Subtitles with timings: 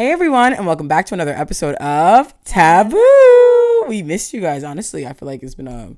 [0.00, 2.96] Hey everyone, and welcome back to another episode of Taboo.
[3.86, 4.64] We missed you guys.
[4.64, 5.92] Honestly, I feel like it's been a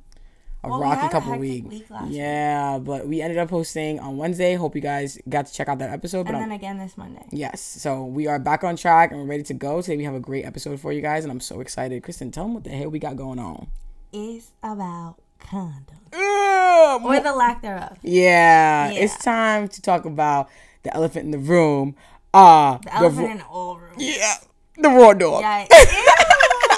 [0.64, 1.68] a Well, rocky a couple weeks.
[1.68, 2.16] week last week.
[2.16, 4.56] yeah, but we ended up posting on Wednesday.
[4.56, 6.24] Hope you guys got to check out that episode.
[6.24, 7.22] But And I'm- then again this Monday.
[7.30, 9.80] yes, so we are back on track and we're ready to go.
[9.80, 12.02] Today we have a great episode for you guys, and I'm so excited.
[12.02, 13.68] Kristen, tell them what the hell we got going on.
[14.12, 16.12] It's about condoms.
[16.12, 17.98] Ugh, Or the lack thereof.
[18.02, 18.98] yeah, Yeah.
[19.00, 20.48] it's time to talk about
[20.82, 21.94] the elephant in the room.
[22.34, 23.94] Uh, The elephant ro- in all rooms.
[23.98, 24.34] yeah,
[24.78, 25.42] the raw dog.
[25.42, 25.66] Yeah.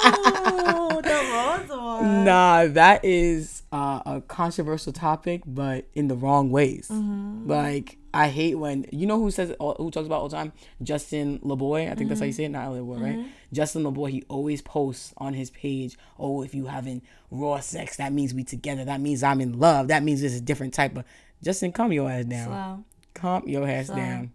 [0.05, 2.03] Ew, the raw dog.
[2.03, 6.89] Nah, that is uh, a controversial topic, but in the wrong ways.
[6.91, 7.49] Mm-hmm.
[7.49, 10.51] Like I hate when you know who says who talks about all the time.
[10.83, 12.37] Justin Laboy, I think that's how you Mm-hmm.
[12.37, 13.25] say it, not LeBoy, right?
[13.53, 14.09] Justin Laboy.
[14.11, 17.01] He always posts on his page, "Oh, if you having
[17.31, 18.85] raw sex, that means we together.
[18.85, 19.87] That means I'm in love.
[19.87, 21.05] That means it's a different type of."
[21.43, 22.47] Justin, calm your ass down.
[22.47, 22.83] Slow.
[23.13, 23.95] Calm your ass Slow.
[23.95, 24.31] down.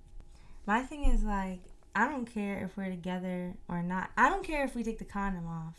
[0.67, 1.61] My thing is like,
[1.95, 4.11] I don't care if we're together or not.
[4.17, 5.75] I don't care if we take the condom off.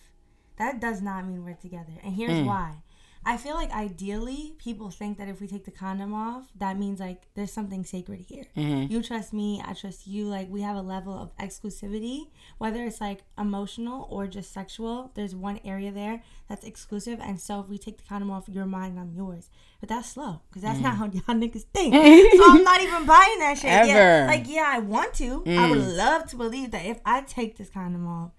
[0.57, 1.93] That does not mean we're together.
[2.03, 2.45] And here's Mm.
[2.45, 2.75] why.
[3.23, 6.99] I feel like ideally people think that if we take the condom off, that means
[6.99, 8.45] like there's something sacred here.
[8.57, 8.91] Mm-hmm.
[8.91, 10.25] You trust me, I trust you.
[10.25, 15.11] Like we have a level of exclusivity, whether it's like emotional or just sexual.
[15.13, 18.65] There's one area there that's exclusive, and so if we take the condom off, you're
[18.65, 19.49] mine, I'm yours.
[19.79, 21.93] But that's slow because that's not how y'all niggas think.
[22.41, 23.71] so I'm not even buying that shit.
[23.71, 23.87] Ever.
[23.87, 25.43] Yeah, like yeah, I want to.
[25.45, 28.31] I would love to believe that if I take this condom off,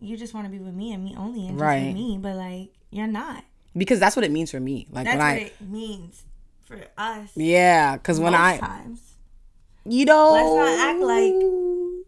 [0.00, 1.86] you just want to be with me and me only, and just Right.
[1.88, 2.16] with me.
[2.18, 3.44] But like you're not.
[3.78, 4.88] Because that's what it means for me.
[4.90, 6.24] Like That's when what I, it means
[6.66, 7.30] for us.
[7.36, 9.00] yeah, because when I, times.
[9.86, 11.34] you know, Let's not act like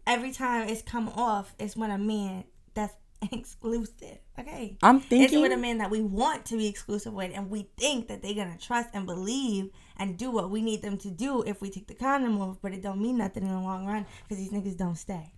[0.06, 2.94] every time it's come off, it's when a man that's
[3.32, 4.18] exclusive.
[4.38, 4.78] Okay.
[4.82, 7.68] I'm thinking It's with a man that we want to be exclusive with, and we
[7.76, 11.42] think that they're gonna trust and believe and do what we need them to do
[11.42, 12.56] if we take the condom off.
[12.62, 15.32] But it don't mean nothing in the long run because these niggas don't stay.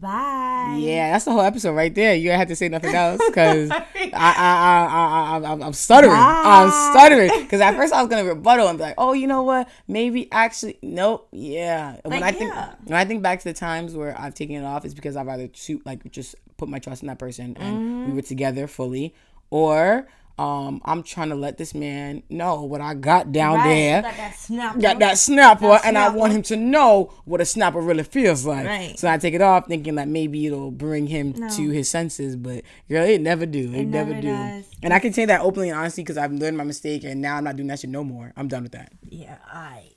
[0.00, 0.76] Bye.
[0.80, 2.14] Yeah, that's the whole episode right there.
[2.14, 6.12] You had to say nothing else because I, I, I, I, I, I'm, I'm stuttering.
[6.14, 9.42] I'm stuttering because at first I was gonna rebuttal and be like, oh, you know
[9.42, 9.68] what?
[9.86, 11.28] Maybe actually, nope.
[11.32, 11.96] Yeah.
[12.02, 12.54] When Like, I think
[12.84, 15.26] when I think back to the times where I've taken it off, it's because I'd
[15.26, 18.06] rather shoot like just put my trust in that person and Mm-hmm.
[18.10, 19.14] we were together fully,
[19.50, 20.06] or
[20.38, 23.68] um, I'm trying to let this man know what I got down Right.
[23.68, 24.78] there Got that snap.
[24.80, 28.44] got that snapper That and I want him to know what a snapper really feels
[28.44, 28.66] like.
[28.66, 28.98] Right.
[28.98, 32.64] So I take it off thinking that maybe it'll bring him to his senses, but
[32.88, 33.72] girl, it never do.
[33.72, 34.28] It, never, never do.
[34.28, 34.64] does.
[34.82, 37.36] And I can say that openly and honestly because I've learned my mistake and now
[37.36, 38.32] I'm not doing that shit no more.
[38.36, 38.92] I'm done with that.
[39.08, 39.90] Yeah, I.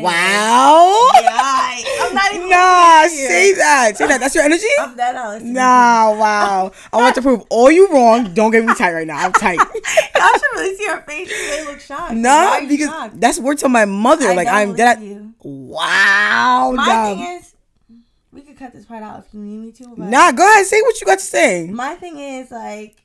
[0.00, 1.10] Wow.
[1.20, 1.82] Yeah.
[2.00, 2.48] I'm not even.
[2.48, 3.28] Nah, listening to you.
[3.28, 3.96] say that.
[3.96, 4.20] Say that.
[4.20, 4.66] That's your energy?
[4.80, 5.42] I'm that out.
[5.42, 6.72] Nah, wow.
[6.92, 8.32] I want to prove all you wrong.
[8.32, 9.18] Don't get me tight right now.
[9.18, 9.58] I'm tight.
[10.16, 11.28] Y'all should really see her face.
[11.28, 12.14] She may look shocked.
[12.14, 13.20] Nah, because shocked?
[13.20, 14.28] that's word to my mother.
[14.28, 15.02] I like I'm that.
[15.02, 15.34] you.
[15.42, 16.72] Wow.
[16.74, 17.18] My dog.
[17.18, 17.54] thing is,
[18.32, 19.94] we could cut this part out if you need me to.
[19.94, 20.64] But Nah, go ahead.
[20.64, 21.68] Say what you got to say.
[21.70, 22.96] my thing is like,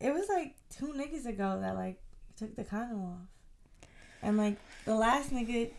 [0.00, 2.00] it was like two niggas ago that like
[2.38, 3.88] took the condom off,
[4.22, 5.70] and like the last nigga,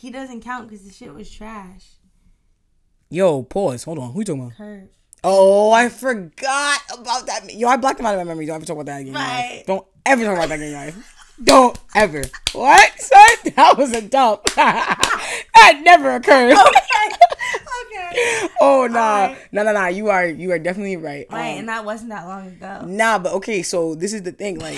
[0.00, 1.84] he doesn't count because the shit was trash.
[3.10, 3.84] Yo, pause.
[3.84, 4.12] Hold on.
[4.12, 4.56] Who you talking about?
[4.56, 4.88] Curve.
[5.24, 7.52] Oh, I forgot about that.
[7.52, 8.46] Yo, I blocked him out of my memory.
[8.46, 9.08] Don't ever talk about that again.
[9.08, 9.28] in your life.
[9.50, 9.64] Right.
[9.66, 10.72] Don't ever talk about that again.
[10.74, 11.14] life.
[11.42, 12.22] Don't ever.
[12.52, 12.92] What?
[13.00, 13.52] Son?
[13.56, 14.44] That was a dump.
[14.56, 16.52] that never occurred.
[16.52, 16.60] okay.
[18.10, 18.48] Okay.
[18.60, 18.98] oh nah.
[19.22, 19.38] Alright.
[19.52, 19.86] No, no, no.
[19.86, 21.26] You are you are definitely right.
[21.30, 22.84] Right, Um, and that wasn't that long ago.
[22.86, 24.76] nah, but okay, so this is the thing, like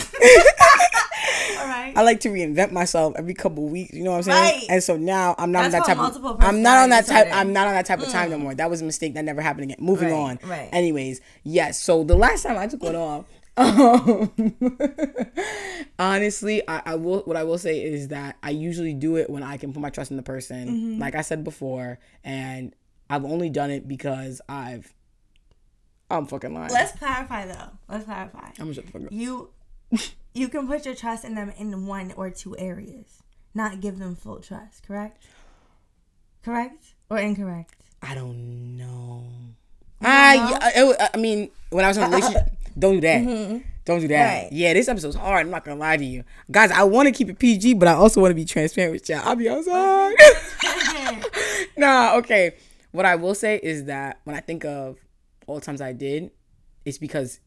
[1.58, 1.92] All right.
[1.96, 3.92] I like to reinvent myself every couple weeks.
[3.92, 4.60] You know what I'm saying?
[4.60, 4.66] Right.
[4.70, 5.98] And so now I'm not on that type.
[5.98, 7.28] Of, I'm not on that type.
[7.32, 8.54] I'm not on that type of time no more.
[8.54, 9.76] That was a mistake that never happened again.
[9.80, 10.48] Moving Right, on.
[10.48, 10.68] right.
[10.72, 11.80] Anyways, yes.
[11.80, 13.24] So the last time I took one off.
[13.60, 14.30] Um,
[15.98, 17.20] honestly, I, I will.
[17.20, 19.90] What I will say is that I usually do it when I can put my
[19.90, 20.68] trust in the person.
[20.68, 20.98] Mm-hmm.
[21.00, 22.74] Like I said before, and
[23.10, 24.92] I've only done it because I've.
[26.10, 26.72] I'm fucking lying.
[26.72, 27.70] Let's clarify though.
[27.88, 28.46] Let's clarify.
[28.46, 29.08] I'm gonna shut the fuck up.
[29.12, 29.50] You
[30.34, 33.22] you can put your trust in them in one or two areas,
[33.54, 34.86] not give them full trust.
[34.86, 35.24] Correct?
[36.42, 37.74] Correct or incorrect?
[38.02, 39.24] I don't know.
[40.00, 43.22] I, yeah, it, I mean, when I was in a relationship, don't do that.
[43.22, 43.58] Mm-hmm.
[43.84, 44.42] Don't do that.
[44.42, 44.52] Right.
[44.52, 45.46] Yeah, this episode's hard.
[45.46, 46.70] I'm not gonna lie to you, guys.
[46.70, 49.20] I want to keep it PG, but I also want to be transparent with y'all.
[49.24, 50.14] I'll be outside.
[51.76, 52.52] nah, okay.
[52.92, 54.98] What I will say is that when I think of
[55.46, 56.30] all the times I did,
[56.84, 57.40] it's because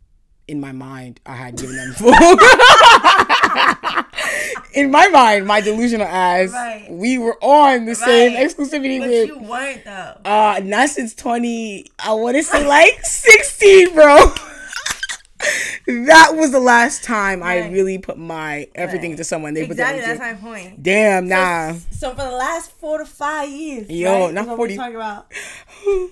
[0.48, 2.14] in my mind I had given them food.
[4.74, 6.88] in my mind, my delusional ass, Right.
[6.90, 10.18] we were on the same exclusivity but with you weren't though.
[10.26, 14.18] uh, not since 20, I want to say like 16, bro.
[15.88, 19.12] that was the last time I really put my everything Right.
[19.12, 19.54] into someone.
[19.54, 20.82] They Exactly, put that's my point.
[20.82, 21.74] Damn, nah.
[21.92, 24.78] So for the last four to five years, Yo, right, not is what 40 we
[24.78, 25.28] talking about.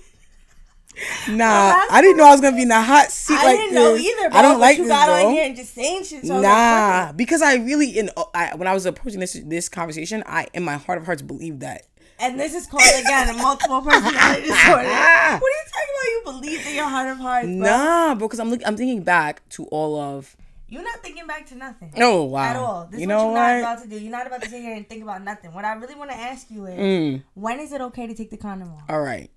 [1.28, 3.74] Nah, I didn't know I was gonna be in a hot seat I like didn't
[3.74, 3.82] this.
[3.82, 4.30] know either.
[4.30, 5.26] Bro, I don't but like you this, got bro.
[5.26, 6.26] on here and just saying shit.
[6.26, 9.68] So was like, Nah, because I really in I, when I was approaching this this
[9.68, 11.82] conversation, I in my heart of hearts believe that.
[12.18, 14.88] And this is called again a multiple personality disorder.
[14.88, 16.04] What are you talking about?
[16.04, 17.56] You believe in your heart of hearts, bro?
[17.56, 20.36] Nah, bro, because I'm look, I'm thinking back to all of.
[20.68, 21.92] You're not thinking back to nothing.
[21.98, 22.44] Oh wow!
[22.44, 22.88] At all.
[22.90, 23.60] This you is know what you're what?
[23.60, 23.98] not about to do.
[23.98, 25.52] You're not about to sit here and think about nothing.
[25.52, 27.22] What I really want to ask you is Mm.
[27.34, 28.82] when is it okay to take the condom off?
[28.88, 29.30] All right.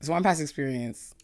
[0.00, 1.14] So one past experience.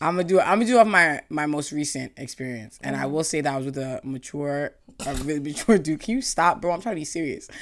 [0.00, 0.38] I'm gonna do.
[0.40, 3.56] I'm gonna do off my my most recent experience, and I will say that I
[3.56, 4.72] was with a mature,
[5.06, 6.00] a really mature dude.
[6.00, 6.72] Can you stop, bro?
[6.72, 7.48] I'm trying to be serious.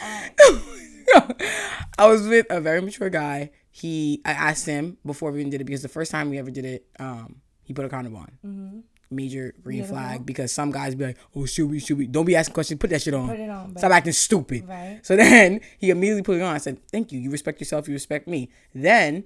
[1.99, 3.51] I was with a very mature guy.
[3.71, 6.51] He, I asked him before we even did it because the first time we ever
[6.51, 8.83] did it, um, he put a condom on.
[9.09, 11.79] Major green flag because some guys be like, "Oh, should we?
[11.79, 12.81] Should we?" Don't be asking questions.
[12.81, 13.29] Put that shit on.
[13.29, 14.69] Put it on, Stop acting stupid.
[14.69, 14.99] Right.
[15.05, 16.53] So then he immediately put it on.
[16.53, 17.21] I said, "Thank you.
[17.21, 17.87] You respect yourself.
[17.87, 19.23] You respect me." Then,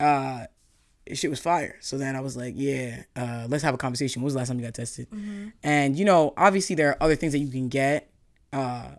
[0.00, 0.46] uh,
[1.12, 1.76] shit was fire.
[1.80, 4.22] So then I was like, "Yeah, uh, let's have a conversation.
[4.22, 5.08] When was the last time you got tested?"
[5.62, 8.10] And you know, obviously there are other things that you can get.
[8.52, 8.92] Uh,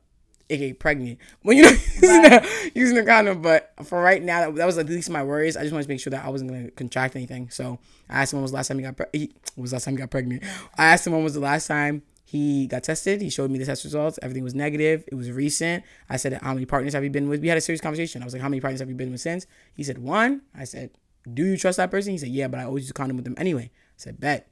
[0.49, 3.41] aka pregnant when you're using, a, using a condom.
[3.41, 5.57] But for right now, that, that was at least my worries.
[5.57, 7.49] I just wanted to make sure that I wasn't gonna contract anything.
[7.49, 7.79] So
[8.09, 9.85] I asked him when was the last time you got pre- he, was the last
[9.85, 10.43] time he got pregnant.
[10.77, 13.21] I asked him when was the last time he got tested.
[13.21, 14.19] He showed me the test results.
[14.21, 15.05] Everything was negative.
[15.07, 15.85] It was recent.
[16.09, 18.21] I said, "How many partners have you been with?" We had a serious conversation.
[18.21, 20.65] I was like, "How many partners have you been with since?" He said, "One." I
[20.65, 20.89] said,
[21.33, 23.23] "Do you trust that person?" He said, "Yeah, but I always use a condom with
[23.23, 24.49] them anyway." I said, "Bet."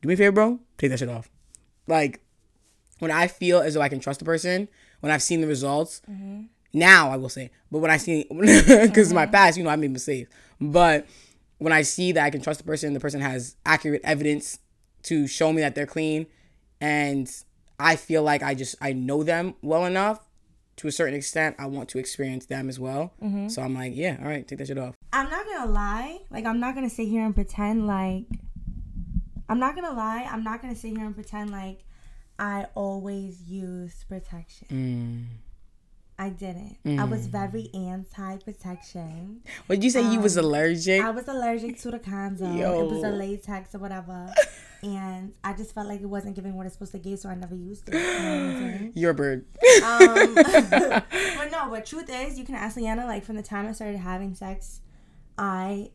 [0.00, 0.60] Do me a favor, bro.
[0.78, 1.28] Take that shit off.
[1.86, 2.22] Like
[2.98, 4.66] when I feel as though I can trust a person,
[5.00, 6.44] when I've seen the results, mm-hmm.
[6.72, 9.32] now I will say, but when I see, because in my mm-hmm.
[9.32, 11.06] past, you know, I made mistakes, but
[11.58, 14.60] when I see that I can trust the person, the person has accurate evidence
[15.02, 16.26] to show me that they're clean,
[16.80, 17.30] and
[17.78, 20.20] I feel like I just I know them well enough
[20.76, 21.56] to a certain extent.
[21.58, 23.48] I want to experience them as well, mm-hmm.
[23.48, 24.94] so I'm like, yeah, all right, take that shit off.
[25.12, 26.18] I'm not gonna lie.
[26.30, 28.24] Like I'm not gonna sit here and pretend like
[29.48, 30.28] I'm not gonna lie.
[30.30, 31.84] I'm not gonna sit here and pretend like
[32.38, 34.68] I always used protection.
[34.70, 35.47] Mm.
[36.20, 36.78] I didn't.
[36.84, 39.40] I was very anti protection.
[39.66, 40.02] What did you say?
[40.12, 41.00] you was allergic?
[41.00, 42.56] I was allergic to the condom.
[42.56, 42.82] Yo.
[42.82, 44.32] It was a latex or whatever.
[44.82, 47.36] and I just felt like it wasn't giving what it's supposed to give, so I
[47.36, 47.94] never used it.
[47.94, 48.92] You know what I'm saying?
[48.96, 49.46] You're a bird.
[49.84, 53.06] Um, but no, but truth is, you can ask Leanna.
[53.06, 54.80] Like from the time I started having sex,
[55.36, 55.90] I.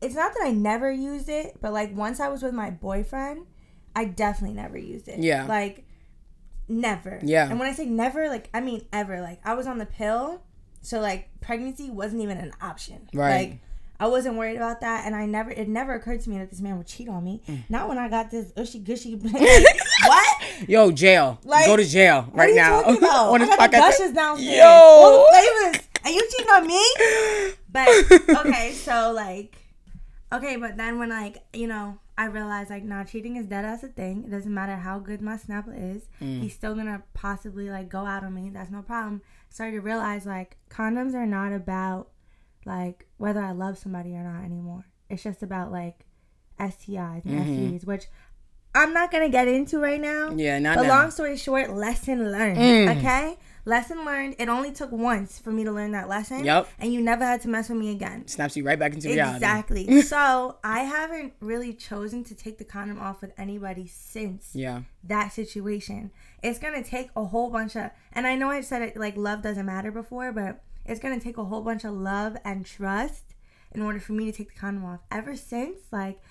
[0.00, 3.46] It's not that I never used it, but like once I was with my boyfriend,
[3.96, 5.18] I definitely never used it.
[5.18, 5.46] Yeah.
[5.46, 5.87] Like,
[6.68, 7.20] never.
[7.22, 7.48] Yeah.
[7.48, 9.20] And when I say never, like I mean ever.
[9.20, 10.42] Like I was on the pill,
[10.82, 13.08] so like pregnancy wasn't even an option.
[13.12, 13.50] Right.
[13.50, 13.58] Like.
[14.00, 15.50] I wasn't worried about that, and I never.
[15.50, 17.42] It never occurred to me that this man would cheat on me.
[17.48, 17.64] Mm.
[17.68, 19.16] Not when I got this ushy gushy.
[19.16, 19.32] like,
[20.06, 20.68] what?
[20.68, 21.40] Yo, jail.
[21.42, 22.82] Like, Go to jail What right are you now.
[22.82, 23.32] talking about?
[23.34, 24.14] I got the podcast.
[24.14, 24.56] downstairs.
[24.56, 24.64] Yo.
[24.64, 25.88] All the flavors.
[26.04, 27.54] Are you cheating on me?
[27.72, 29.56] But okay, so like,
[30.32, 33.84] okay, but then when like you know, I realized like, nah, cheating is dead as
[33.84, 34.24] a thing.
[34.24, 36.08] It doesn't matter how good my snapper is.
[36.20, 36.42] Mm.
[36.42, 38.50] He's still gonna possibly like go out on me.
[38.52, 39.22] That's no problem.
[39.50, 42.08] Started to realize like condoms are not about
[42.66, 44.84] like whether I love somebody or not anymore.
[45.08, 46.06] It's just about like
[46.58, 48.06] STIs and STDs, which
[48.74, 50.32] I'm not gonna get into right now.
[50.34, 50.88] Yeah, not But now.
[50.88, 52.58] long story short, lesson learned.
[52.58, 52.98] Mm.
[52.98, 53.38] Okay?
[53.68, 54.34] Lesson learned.
[54.38, 56.42] It only took once for me to learn that lesson.
[56.42, 56.68] Yep.
[56.78, 58.26] And you never had to mess with me again.
[58.26, 59.36] Snaps you right back into reality.
[59.36, 60.02] Exactly.
[60.02, 64.82] so I haven't really chosen to take the condom off with anybody since Yeah.
[65.04, 66.10] that situation.
[66.42, 69.42] It's gonna take a whole bunch of, and I know I said it like love
[69.42, 73.34] doesn't matter before, but it's gonna take a whole bunch of love and trust
[73.72, 75.00] in order for me to take the condom off.
[75.10, 76.22] Ever since, like,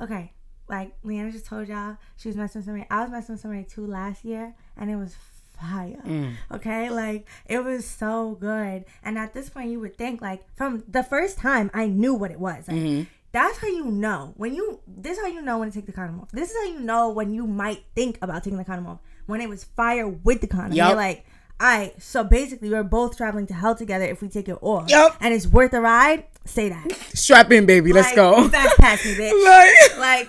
[0.00, 0.32] okay,
[0.66, 2.86] like Leanna just told y'all she was messing with somebody.
[2.90, 5.14] I was messing with somebody too last year, and it was
[5.60, 6.02] fire.
[6.04, 6.34] Mm.
[6.52, 8.84] Okay, like it was so good.
[9.02, 12.30] And at this point, you would think like from the first time I knew what
[12.30, 12.68] it was.
[12.68, 13.02] Like, mm-hmm.
[13.36, 14.80] That's how you know when you.
[14.86, 16.30] This is how you know when to take the condom off.
[16.32, 19.00] This is how you know when you might think about taking the condom off.
[19.26, 20.88] When it was fire with the condom, Yup.
[20.88, 21.26] you're like,
[21.60, 21.92] I.
[21.98, 24.88] So basically, we're both traveling to hell together if we take it off.
[24.88, 25.18] Yup.
[25.20, 26.24] And it's worth the ride.
[26.46, 26.92] Say that.
[27.14, 27.92] Strap in, baby.
[27.92, 28.48] Let's go.
[28.48, 29.98] Fast pass me, bitch.
[29.98, 30.28] like,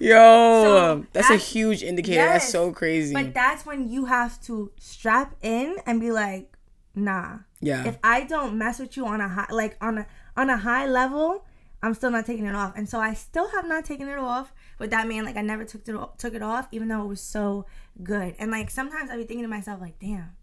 [0.00, 2.24] you know yo, So, that's a huge indicator.
[2.24, 3.12] That's so crazy.
[3.12, 6.56] But that's when you have to strap in and be like,
[6.94, 7.38] nah.
[7.60, 7.86] yeah.
[7.88, 10.06] If I don't mess with you on a high, like on a
[10.36, 11.44] on a high level,
[11.82, 12.72] I'm still not taking it off.
[12.76, 14.52] And so I still have not taken it off.
[14.78, 17.20] With that man, like I never took it took it off, even though it was
[17.20, 17.66] so
[18.02, 18.36] good.
[18.38, 20.36] And like sometimes I be thinking to myself, like, damn,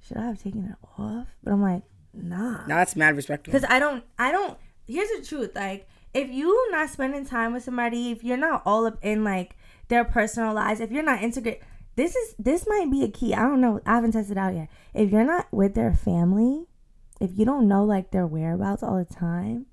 [0.00, 1.28] should I have taken it off?
[1.44, 1.82] But I'm like,
[2.22, 2.66] nah.
[2.66, 3.52] now that's mad respectful.
[3.52, 4.58] Because I don't, I don't.
[4.86, 8.86] Here's the truth: like, if you not spending time with somebody, if you're not all
[8.86, 9.56] up in like
[9.88, 11.60] their personal lives, if you're not integrate,
[11.96, 13.34] this is this might be a key.
[13.34, 13.80] I don't know.
[13.84, 14.68] I haven't tested out yet.
[14.94, 16.66] If you're not with their family,
[17.20, 19.66] if you don't know like their whereabouts all the time,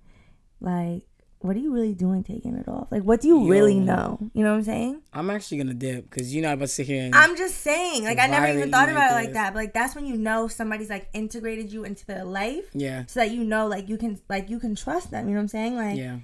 [0.59, 1.03] like
[1.45, 2.87] what are you really doing taking it off?
[2.91, 4.17] Like, what do you really know?
[4.33, 5.01] You know what I'm saying?
[5.13, 7.15] I'm actually gonna dip because you're not about to sit here and.
[7.15, 9.53] I'm just saying, like, I never even thought about like it like that.
[9.53, 13.05] But like, that's when you know somebody's like integrated you into their life, yeah.
[13.07, 15.27] so that you know, like, you can like you can trust them.
[15.27, 15.75] You know what I'm saying?
[15.75, 16.17] Like, Yeah.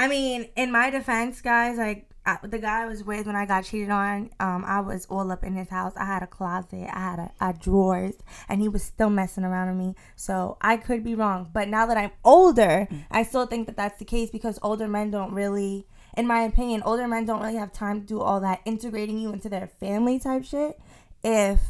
[0.00, 3.44] I mean, in my defense, guys, like I, the guy I was with when I
[3.44, 5.92] got cheated on, um, I was all up in his house.
[5.94, 8.14] I had a closet, I had a, a drawers,
[8.48, 9.94] and he was still messing around with me.
[10.16, 13.98] So I could be wrong, but now that I'm older, I still think that that's
[13.98, 17.70] the case because older men don't really, in my opinion, older men don't really have
[17.70, 20.80] time to do all that integrating you into their family type shit.
[21.22, 21.60] If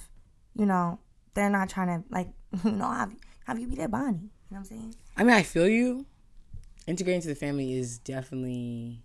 [0.55, 1.01] you know
[1.35, 2.29] they're not trying to like,
[2.65, 3.13] you know, have
[3.47, 4.19] have you be their Bonnie.
[4.19, 4.95] You know what I'm saying?
[5.17, 6.07] I mean, I feel you.
[6.91, 9.01] Integrating to the family is definitely.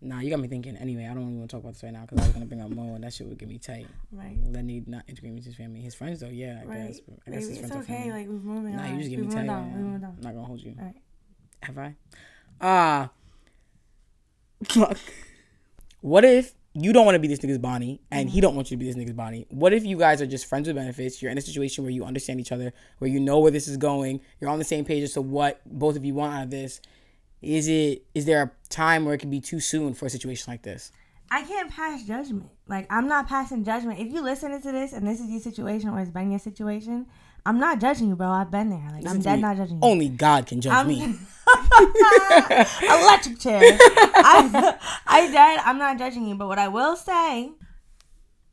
[0.00, 0.76] Nah, you got me thinking.
[0.78, 2.46] Anyway, I don't even want to talk about this right now because I was gonna
[2.46, 3.86] bring up Mo and that shit would get me tight.
[4.10, 4.38] Right.
[4.54, 5.80] That need not integrate me to his family.
[5.82, 6.86] His friends though, yeah, I Right.
[6.86, 7.00] guess.
[7.26, 7.92] I guess his friends are okay.
[8.04, 8.10] family.
[8.12, 8.92] Like we're moving Nah, on.
[8.94, 9.48] you just get we me tight.
[9.50, 9.74] on.
[9.74, 10.14] We moving on.
[10.16, 10.74] I'm not gonna hold you.
[10.78, 10.96] All right.
[11.62, 11.94] Have I?
[12.62, 13.08] Uh
[14.64, 14.96] fuck.
[16.00, 18.34] What if you don't want to be this nigga's Bonnie and Mm-hmm.
[18.34, 19.46] he don't want you to be this nigga's Bonnie?
[19.50, 21.20] What if you guys are just friends with benefits?
[21.20, 23.76] You're in a situation where you understand each other, where you know where this is
[23.76, 26.50] going, you're on the same page as to what both of you want out of
[26.50, 26.80] this.
[27.42, 30.52] Is it is there a time where it can be too soon for a situation
[30.52, 30.92] like this?
[31.30, 32.50] I can't pass judgment.
[32.68, 33.98] Like I'm not passing judgment.
[33.98, 37.06] If you listening to this and this is your situation or it's been your situation,
[37.46, 38.28] I'm not judging you, bro.
[38.28, 38.88] I've been there.
[38.92, 39.42] Like I'm dead me.
[39.42, 39.82] not judging you.
[39.82, 41.00] Only God can judge I'm me.
[42.82, 43.60] electric chair.
[43.62, 45.60] I, I dead.
[45.64, 47.50] I'm not judging you, but what I will say,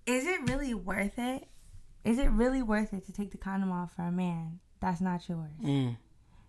[0.05, 1.45] is it really worth it?
[2.03, 5.27] Is it really worth it to take the condom off for a man that's not
[5.27, 5.51] yours?
[5.61, 5.97] Mm.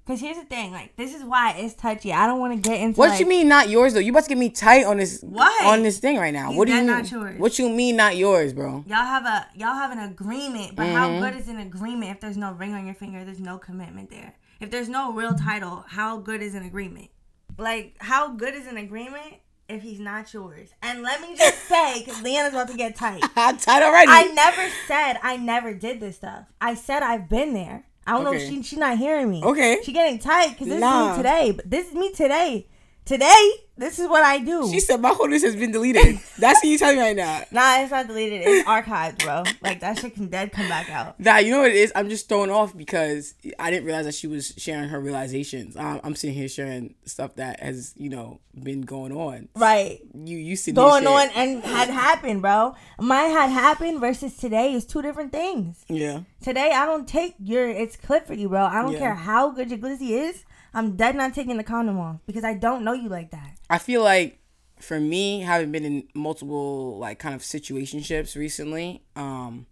[0.08, 2.14] Because here's the thing, like this is why it's touchy.
[2.14, 4.00] I don't want to get into What like, you mean not yours though?
[4.00, 5.66] You about to get me tight on this What?
[5.66, 6.48] on this thing right now.
[6.48, 6.86] He's what do you mean?
[6.86, 7.38] not yours.
[7.38, 8.84] What you mean not yours, bro?
[8.86, 11.20] Y'all have a y'all have an agreement, but how Mm-hmm.
[11.20, 13.22] good is an agreement if there's no ring on your finger?
[13.22, 14.34] There's no commitment there.
[14.60, 17.10] If there's no real title, how good is an agreement?
[17.58, 19.34] Like how good is an agreement
[19.68, 20.70] if he's not yours?
[20.80, 23.22] And let me just say, because Leanna's about to get tight.
[23.36, 24.10] I'm tight already.
[24.10, 26.46] I never said I never did this stuff.
[26.62, 27.84] I said I've been there.
[28.08, 28.42] I don't know Okay.
[28.44, 29.42] if she she's not hearing me.
[29.44, 29.78] Okay.
[29.84, 31.10] She getting tight because this Nah.
[31.12, 31.50] is me today.
[31.52, 32.66] But this is me today.
[33.04, 34.68] Today, this is what I do.
[34.70, 36.18] She said my whole list has been deleted.
[36.38, 37.44] That's what you telling me right now.
[37.50, 38.42] nah, it's not deleted.
[38.44, 39.44] It's archived, bro.
[39.62, 41.18] Like that shit can dead come back out.
[41.20, 41.92] Nah, you know what it is?
[41.94, 45.76] I'm just thrown off because I didn't realize that she was sharing her realizations.
[45.76, 49.48] Um, I'm sitting here sharing stuff that has, you know, been going on.
[49.54, 50.00] Right.
[50.14, 52.74] You used to Going on and had happened, bro.
[53.00, 55.84] My had happened versus today is two different things.
[55.88, 56.20] Yeah.
[56.42, 58.64] Today I don't take your it's clip for you, bro.
[58.64, 58.98] I don't Yeah.
[58.98, 60.44] care how good your glizzy is.
[60.74, 63.56] I'm dead not taking the condom off because I don't know you like that.
[63.70, 64.38] I feel like
[64.80, 69.66] for me, having been in multiple like kind of situationships recently, um,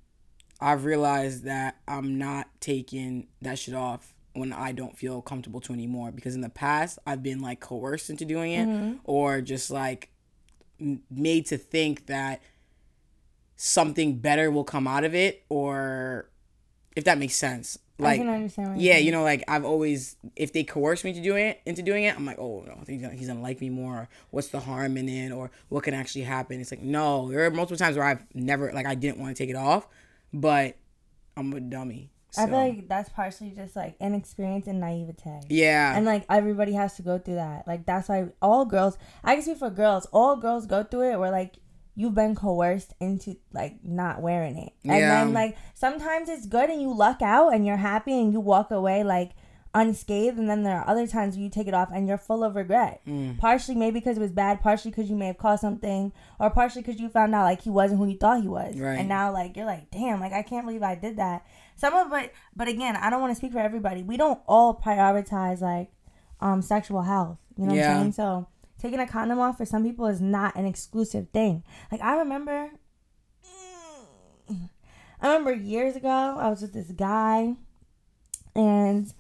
[0.61, 5.73] I've realized that I'm not taking that shit off when I don't feel comfortable to
[5.73, 6.11] anymore.
[6.13, 10.11] Because in the past, I've been like coerced into doing it, or just like
[10.81, 12.41] m- made to think that
[13.57, 16.29] something better will come out of it, or
[16.95, 17.79] if that makes sense.
[17.99, 21.13] I Like can understand what yeah, you know, like I've always, if they coerce me
[21.15, 23.61] to do it, into doing it, I'm like, oh no, he's gonna, he's gonna like
[23.61, 23.95] me more.
[23.95, 26.61] Or what's the harm in it, or what can actually happen?
[26.61, 29.43] It's like no, there are multiple times where I've never, like, I didn't want to
[29.43, 29.89] take it off,
[30.33, 30.77] but
[31.37, 32.11] I'm a dummy.
[32.33, 35.41] So, I feel like that's partially just like inexperience and naivete.
[35.49, 37.67] yeah, And like everybody has to go through that.
[37.67, 41.19] Like that's why all girls I can speak for girls, all girls go through it
[41.19, 41.55] where like
[41.97, 44.73] you've been coerced into like not wearing it.
[44.85, 45.25] And Yeah.
[45.25, 48.71] then like sometimes it's good and you luck out and you're happy and you walk
[48.71, 49.33] away like
[49.75, 52.43] unscathed and then there are other times where you take it off and you're full
[52.45, 53.01] of regret.
[53.07, 53.39] Mm.
[53.39, 56.83] Partially maybe because it was bad, partially because you may have caused something, or partially
[56.83, 58.79] because you found out like he wasn't who you thought he was.
[58.79, 58.99] Right.
[58.99, 61.45] And now like you're like, damn, like I can't believe I did that.
[61.77, 64.03] Some of it but again, I don't want to speak for everybody.
[64.03, 65.91] We don't all prioritize like
[66.41, 67.39] um sexual health.
[67.57, 67.91] You know what Yeah.
[67.97, 68.13] I'm saying?
[68.13, 68.47] So
[68.81, 71.63] taking a condom off for some people is not an exclusive thing.
[71.91, 72.71] Like I remember
[75.21, 77.55] I remember years ago I was with this guy
[78.55, 79.13] and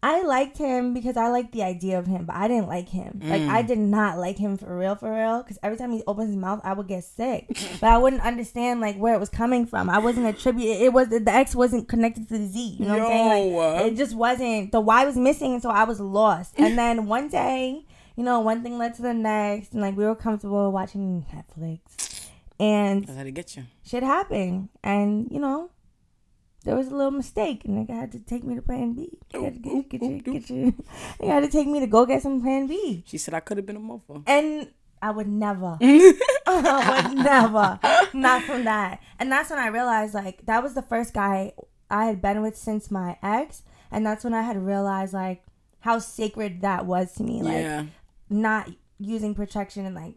[0.00, 3.20] I liked him because I liked the idea of him, but I didn't like him.
[3.24, 3.66] Like I mm.
[3.66, 5.42] did not like him for real, for real.
[5.42, 7.48] Because every time he opens his mouth, I would get sick.
[7.80, 9.90] but I wouldn't understand like where it was coming from.
[9.90, 10.82] I wasn't attributed.
[10.82, 12.76] It was the X wasn't connected to the Z.
[12.78, 13.56] You know what I'm saying?
[13.56, 14.70] Like it just wasn't.
[14.70, 16.54] The Y was missing, so I was lost.
[16.58, 17.84] And then one day,
[18.18, 22.26] you know, one thing led to the next, and like we were comfortable watching Netflix,
[22.58, 23.62] and that's how to get you.
[23.86, 25.70] shit happened, and you know,
[26.64, 29.16] there was a little mistake, and they had to take me to Plan B.
[29.32, 30.74] They had to get, get, you, get you.
[31.20, 33.56] They had to take me to go get some Plan B, She said I could
[33.56, 34.20] have been a mother.
[34.26, 34.68] and
[35.00, 37.78] I would never, I would never,
[38.14, 39.00] not from that.
[39.20, 41.52] And that's when I realized, like, that was the first guy
[41.88, 45.44] I had been with since my ex, and that's when I had realized, like,
[45.80, 47.42] how sacred that was to me.
[47.42, 47.86] Like yeah.
[48.30, 48.68] Not
[48.98, 50.14] using protection and like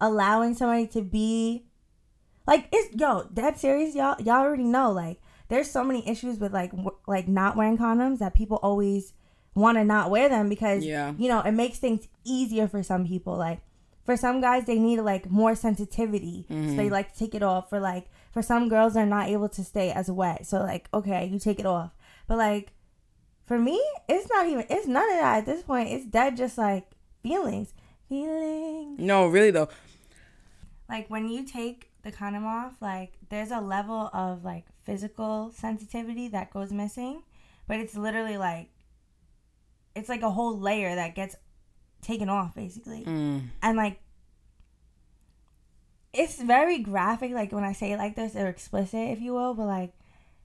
[0.00, 1.66] allowing somebody to be
[2.46, 6.52] like it's yo that serious y'all y'all already know like there's so many issues with
[6.52, 9.12] like w- like not wearing condoms that people always
[9.54, 11.14] want to not wear them because Yeah.
[11.16, 13.36] you know it makes things easier for some people.
[13.36, 13.60] Like
[14.04, 16.44] for some guys they need like more sensitivity.
[16.48, 16.76] So Mm-hmm.
[16.76, 19.62] they like to take it off for like for some girls they're not able to
[19.62, 20.44] stay as wet.
[20.46, 21.92] So like okay you take it off.
[22.26, 22.72] But like
[23.46, 25.90] for me it's not even it's none of that at this point.
[25.90, 26.86] It's that just like
[27.24, 27.72] feelings
[28.08, 29.68] feelings No, really though.
[30.88, 36.28] like when you take the condom off like there's a level of like physical sensitivity
[36.28, 37.22] that goes missing
[37.66, 38.68] but it's literally like
[39.96, 41.34] it's like a whole layer that gets
[42.02, 43.44] taken off basically Mm.
[43.62, 43.98] and like
[46.12, 49.54] it's very graphic like when i say it like this or explicit if you will
[49.54, 49.92] but like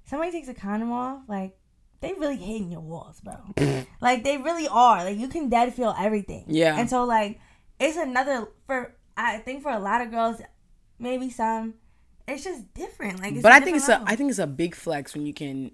[0.06, 1.59] somebody takes a condom off like
[2.02, 3.36] they really hitting your walls bro
[4.02, 6.78] like they really are like you can dead feel everything Yeah.
[6.78, 7.40] and so like
[7.80, 10.42] it's another for i think for a lot of girls
[10.98, 11.76] maybe some
[12.28, 14.18] it's just different like it's But I think it's a different I level.
[14.18, 15.72] think it's a big flex when you can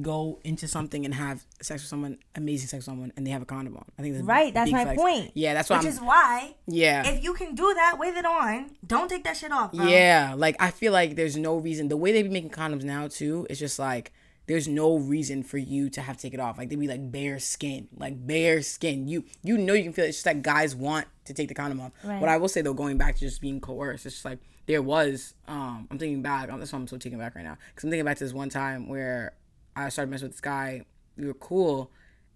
[0.00, 3.42] go into something and have sex with someone, amazing sex with someone, and they have
[3.42, 3.84] a condom on.
[3.98, 5.00] I think it's a right that's my flex.
[5.00, 5.92] point Yeah, that's why which I'm.
[5.92, 7.06] is why yeah.
[7.06, 9.86] if you can do that with it on don't take that shit off bro.
[9.86, 11.86] Yeah, like I feel like there's no reason.
[11.88, 14.12] The way they be making condoms now too, it's just like
[14.46, 16.58] there's no reason for you to have to take it off.
[16.58, 19.08] Like they'd be like bare skin, like bare skin.
[19.08, 20.08] You you know you can feel it.
[20.08, 21.92] It's just that guys want to take the condom off.
[22.02, 22.20] Right.
[22.20, 24.82] What I will say though, going back to just being coerced, it's just like there
[24.82, 25.34] was.
[25.46, 26.48] Um, I'm thinking back.
[26.48, 28.48] That's why I'm so taken back right now because I'm thinking back to this one
[28.48, 29.34] time where
[29.76, 30.84] I started messing with this guy.
[31.16, 31.90] We were cool,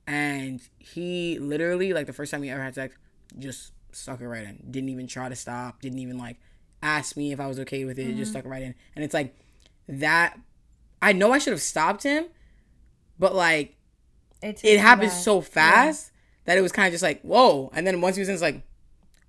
[0.06, 2.96] and he literally like the first time we ever had sex,
[3.38, 4.62] just stuck it right in.
[4.70, 5.80] Didn't even try to stop.
[5.80, 6.36] Didn't even like
[6.82, 8.16] ask me if I was okay with it.
[8.16, 8.74] Just stuck it right in.
[8.94, 9.34] And it's like
[9.88, 10.38] that.
[11.00, 12.26] I know I should have stopped him,
[13.18, 13.76] but like
[14.42, 16.10] It's it happened so fast
[16.44, 17.70] that it was kind of just like whoa.
[17.74, 18.62] And then once he was in, it's like,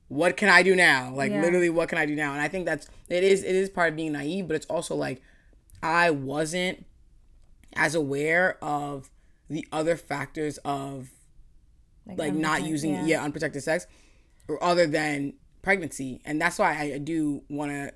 [0.07, 1.13] what can I do now?
[1.13, 1.41] Like Yeah.
[1.41, 2.33] literally, what can I do now?
[2.33, 4.95] And I think that's it is it is part of being naive, but it's also
[4.95, 5.21] like
[5.83, 6.85] I wasn't
[7.75, 9.09] as aware of
[9.49, 11.09] the other factors of
[12.05, 13.23] like not unprotected, using yeah.
[13.23, 13.87] unprotected sex
[14.47, 17.91] or other than pregnancy and that's why i do want to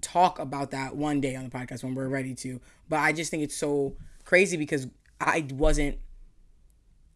[0.00, 3.30] talk about that one day on the podcast when we're ready to but i just
[3.30, 4.86] think it's so crazy because
[5.20, 5.98] i wasn't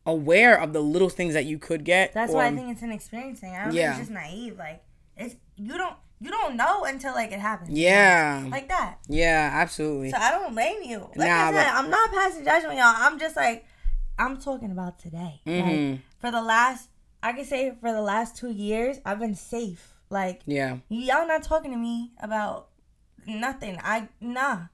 [0.07, 2.83] aware of the little things that you could get That's or- why I think it's
[2.83, 3.55] an experiencing.
[3.57, 3.93] I don't Yeah.
[3.95, 4.59] think it's just naive.
[4.59, 4.83] Like
[5.17, 7.71] it's you don't you don't know until like it happens.
[7.71, 8.99] yeah Like that.
[9.09, 11.09] yeah absolutely So I don't blame you.
[11.17, 12.95] Like Nah, I said, but- I'm not passing judgment, y'all.
[12.97, 13.65] I'm just like
[14.19, 15.41] I'm talking about today.
[15.47, 15.91] Mhm.
[15.93, 16.91] Like for the last
[17.23, 19.95] I can say for the last two years, I've been safe.
[20.11, 22.69] Like yeah y'all not talking to me about
[23.27, 23.79] nothing.
[23.83, 24.67] I nah.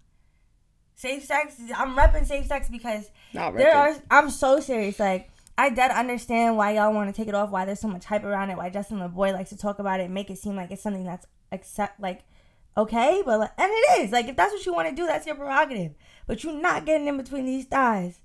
[0.95, 1.57] Safe sex.
[1.77, 3.97] I'm repping safe sex because not there are.
[4.11, 4.99] I'm so serious.
[4.99, 7.51] Like I dead understand why y'all want to take it off.
[7.51, 8.57] Why there's so much hype around it.
[8.57, 11.05] Why Justin Laboy likes to talk about it and make it seem like it's something
[11.05, 12.23] that's accept like
[12.77, 14.13] okay, but like, and it is.
[14.13, 15.93] Like if that's what you want to do, that's your prerogative.
[16.27, 18.21] But you're not getting in between these thighs.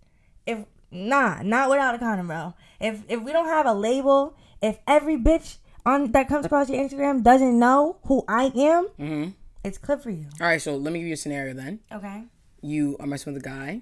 [0.45, 0.59] If
[0.91, 2.53] nah, not without a condom, bro.
[2.79, 6.83] If if we don't have a label, if every bitch on that comes across your
[6.83, 9.29] Instagram doesn't know who I am, mm-hmm.
[9.65, 10.25] It's clip for you.
[10.41, 12.23] all right so let me give you a scenario then Okay.
[12.61, 13.81] you are messing with a guy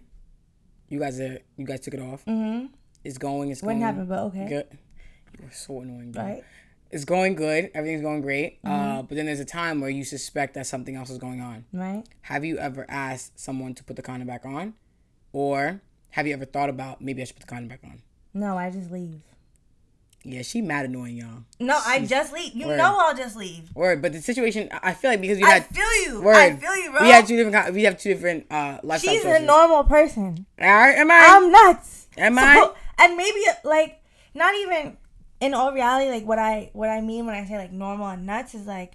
[0.89, 2.67] you guys are you guys took it off Mm-hmm.
[3.03, 4.47] it's going it's Wouldn't going happen, but okay.
[4.47, 4.77] good
[5.41, 6.23] you're so annoying bro.
[6.23, 6.43] Right.
[6.91, 9.07] it's going good everything's going great uh, Mm-hmm.
[9.07, 12.03] but then there's a time where you suspect that something else is going on Right.
[12.21, 14.73] have you ever asked someone to put the condom back on
[15.31, 18.01] or have you ever thought about maybe i should put the condom back on
[18.33, 19.21] No, I just leave.
[20.23, 22.53] Yeah she mad annoying y'all No, I just leave.
[22.55, 22.77] You Word.
[22.77, 23.69] know I'll just leave.
[23.75, 26.21] word but the situation i feel like because you I feel you.
[26.21, 27.01] word I feel you, bro.
[27.01, 30.45] we had two different we have two different uh lifestyle She's a normal person.
[30.61, 32.07] all right am i I'm nuts.
[32.17, 32.71] Am I?
[32.99, 34.01] And maybe like
[34.35, 34.97] not even
[35.41, 38.25] in all reality, like what I what I mean when I say like normal and
[38.25, 38.93] nuts is like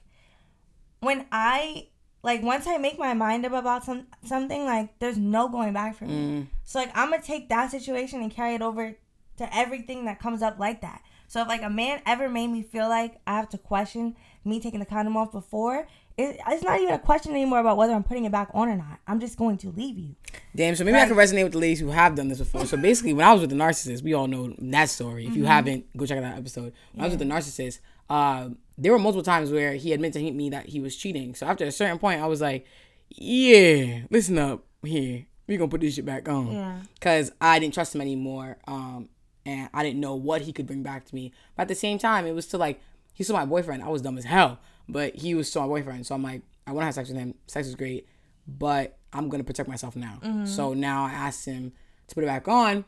[1.00, 1.88] when I
[2.22, 5.96] like once I make my mind up about some something, like there's no going back
[5.96, 6.14] for me.
[6.14, 8.94] Mm, So like I'm gonna take that situation and carry it over
[9.36, 11.02] to everything that comes up like that.
[11.28, 14.60] So if like a man ever made me feel like I have to question me
[14.60, 15.86] taking the condom off before,
[16.16, 18.76] it, it's not even a question anymore about whether I'm putting it back on or
[18.76, 18.98] not.
[19.06, 20.16] I'm just going to leave you.
[20.56, 22.66] Damn, so maybe I can resonate with the ladies who have done this before.
[22.66, 25.26] So basically, when I was with the narcissist, we all know that story.
[25.26, 25.50] If you Mm-hmm.
[25.52, 26.72] haven't, go check out that episode.
[26.94, 27.78] When I was with the narcissist,
[28.10, 31.34] uh, there were multiple times where he admitted to hit me that he was cheating.
[31.34, 32.64] So after a certain point, I was like,
[33.10, 35.26] yeah, listen up here.
[35.46, 36.52] We gonna put this shit back on.
[36.52, 36.80] Yeah.
[37.00, 38.58] Cause I didn't trust him anymore.
[38.66, 39.08] Um,
[39.48, 41.32] and I didn't know what he could bring back to me.
[41.56, 42.82] But at the same time, it was still like
[43.14, 43.82] he's still my boyfriend.
[43.82, 46.06] I was dumb as hell, but he was still my boyfriend.
[46.06, 47.34] So I'm like, I want to have sex with him.
[47.46, 48.06] Sex is great,
[48.46, 50.18] but I'm gonna protect myself now.
[50.22, 50.44] Mm-hmm.
[50.44, 51.72] So now I asked him
[52.08, 52.84] to put it back on.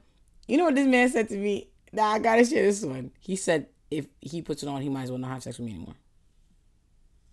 [0.47, 1.71] You know what this man said to me?
[1.93, 3.11] Nah, I gotta share this one.
[3.21, 5.67] He said if he puts it on, he might as well not have sex with
[5.67, 5.95] me anymore.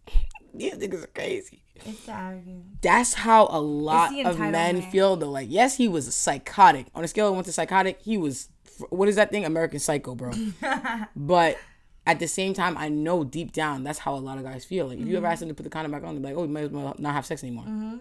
[0.54, 1.64] These niggas are crazy.
[1.86, 2.82] It's arrogant.
[2.82, 4.92] That's how a lot of men entitlement.
[4.92, 5.30] feel though.
[5.30, 6.88] Like, yes, he was a psychotic.
[6.96, 8.50] On a scale of one to psychotic, he was
[8.90, 9.46] what is that thing?
[9.46, 10.32] American Psycho, bro.
[11.16, 11.58] but
[12.06, 14.88] at the same time, I know deep down that's how a lot of guys feel.
[14.88, 15.32] Like, if you ever mm-hmm.
[15.32, 16.96] ask them to put the condom back on, they're like, "Oh, you might as well
[16.98, 17.98] not have sex anymore." Mm-hmm.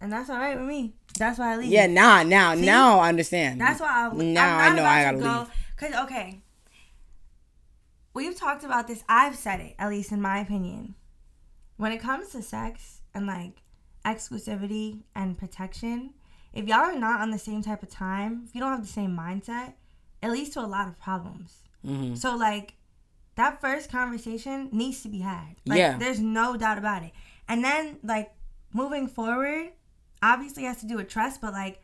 [0.00, 0.92] And that's all right with me.
[1.18, 1.70] That's why I leave.
[1.70, 3.60] Yeah, nah, now, now I understand.
[3.60, 5.50] That's why I'll, Now I know I gotta go, leave.
[5.76, 6.42] Cause okay,
[8.12, 9.04] we've talked about this.
[9.08, 10.94] I've said it, at least in my opinion.
[11.76, 13.62] When it comes to sex and like
[14.04, 16.14] exclusivity and protection,
[16.52, 18.92] if y'all are not on the same type of time, if you don't have the
[18.92, 19.74] same mindset,
[20.24, 21.62] it leads to a lot of problems.
[21.86, 22.14] Mm-hmm.
[22.14, 22.74] So like
[23.36, 25.56] that first conversation needs to be had.
[25.66, 25.98] Like, Yeah.
[25.98, 27.12] There's no doubt about it.
[27.48, 28.32] And then like
[28.72, 29.70] moving forward,
[30.22, 31.80] obviously has to do with trust, but like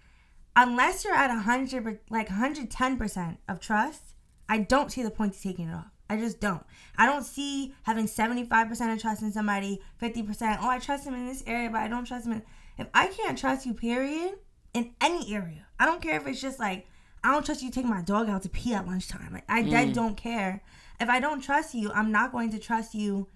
[0.57, 4.15] unless you're at a hundred like hundred ten percent of trust,
[4.49, 5.91] I don't see the point of taking it off.
[6.09, 6.65] I just don't.
[6.97, 10.61] I don't see having seventy five percent of trust in somebody, fifty percent.
[10.63, 12.33] Oh, I trust him in this area, but I don't trust him.
[12.33, 12.43] In-
[12.79, 14.35] if I can't trust you, period,
[14.73, 16.87] in any area, I don't care if it's just like
[17.23, 19.33] I don't trust you to take my dog out to pee at lunchtime.
[19.33, 19.95] Like I dead mm.
[19.95, 20.63] don't care.
[20.99, 23.29] If I don't trust you, I'm not going to trust you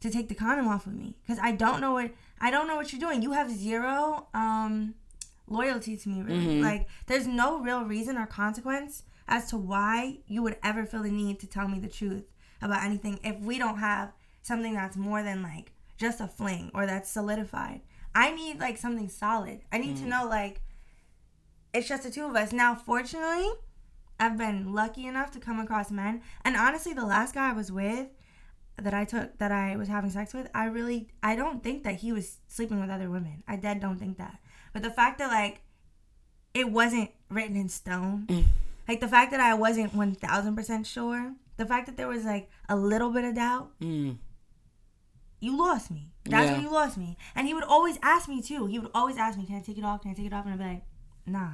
[0.00, 2.76] to take the condom off of me because I don't know what I don't know
[2.76, 3.22] what you're doing.
[3.22, 4.94] You have zero um
[5.48, 6.46] loyalty to me really.
[6.46, 6.62] Mm-hmm.
[6.62, 11.10] Like there's no real reason or consequence as to why you would ever feel the
[11.10, 12.24] need to tell me the truth
[12.62, 14.12] about anything if we don't have
[14.42, 17.82] something that's more than like just a fling or that's solidified.
[18.14, 19.60] I need like something solid.
[19.70, 20.08] I need to mm.
[20.08, 20.62] know like
[21.72, 22.52] it's just the two of us.
[22.52, 23.48] Now, fortunately,
[24.18, 26.22] I've been lucky enough to come across men.
[26.44, 28.08] And honestly, the last guy I was with
[28.76, 31.96] that I took that I was having sex with, I really I don't think that
[31.96, 33.42] he was sleeping with other women.
[33.48, 34.38] I dead don't think that.
[34.72, 35.62] But the fact that like
[36.54, 38.26] it wasn't written in stone,
[38.88, 42.24] like the fact that I wasn't one thousand percent sure, the fact that there was
[42.24, 44.18] like a little bit of doubt, Mm.
[45.40, 46.12] you lost me.
[46.24, 46.52] That's Yeah.
[46.52, 47.16] when you lost me.
[47.34, 48.66] And he would always ask me too.
[48.66, 50.02] He would always ask me, "Can I take it off?
[50.02, 50.84] Can I take it off?" And I'd be like,
[51.26, 51.50] "Nah."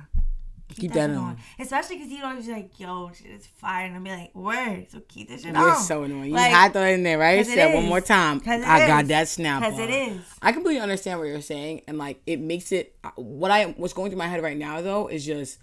[0.75, 1.37] Keep that shit on.
[1.61, 4.91] Especially because he'd always be like, "Yo, shit is fire," and I'd be like, "Word."
[4.91, 5.81] So keep this shit You're on.
[5.81, 6.31] so annoying.
[6.31, 7.47] You Like, had that in there, right?
[7.47, 8.43] Said one more time.
[8.45, 9.63] I got that snap.
[9.63, 10.21] Because it is.
[10.43, 12.97] I completely understand what you're saying, and like it makes it.
[13.05, 15.59] Uh, what I what's going through my head right now though is just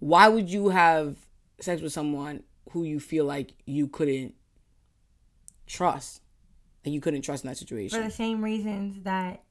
[0.00, 1.16] why would you have
[1.58, 4.34] sex with someone who you feel like you couldn't
[5.66, 6.20] trust,
[6.84, 7.98] and you couldn't trust in that situation.
[7.98, 9.42] For the same reasons that,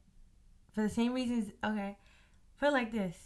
[0.72, 1.96] for the same reasons, okay,
[2.60, 3.16] put it like this.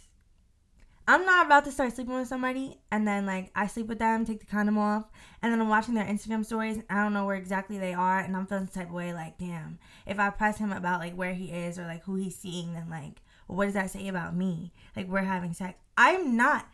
[1.11, 4.25] I'm not about to start sleeping with somebody and then like I sleep with them,
[4.25, 5.11] take the condom off,
[5.42, 6.79] and then I'm watching their Instagram stories.
[6.88, 9.37] I don't know where exactly they are, and I'm feeling the type of way like,
[9.37, 12.75] damn, if I press him about like where he is or like who he's seeing,
[12.75, 14.70] then like, what does that say about me?
[14.94, 15.77] Like we're having sex.
[15.99, 16.68] I'm not.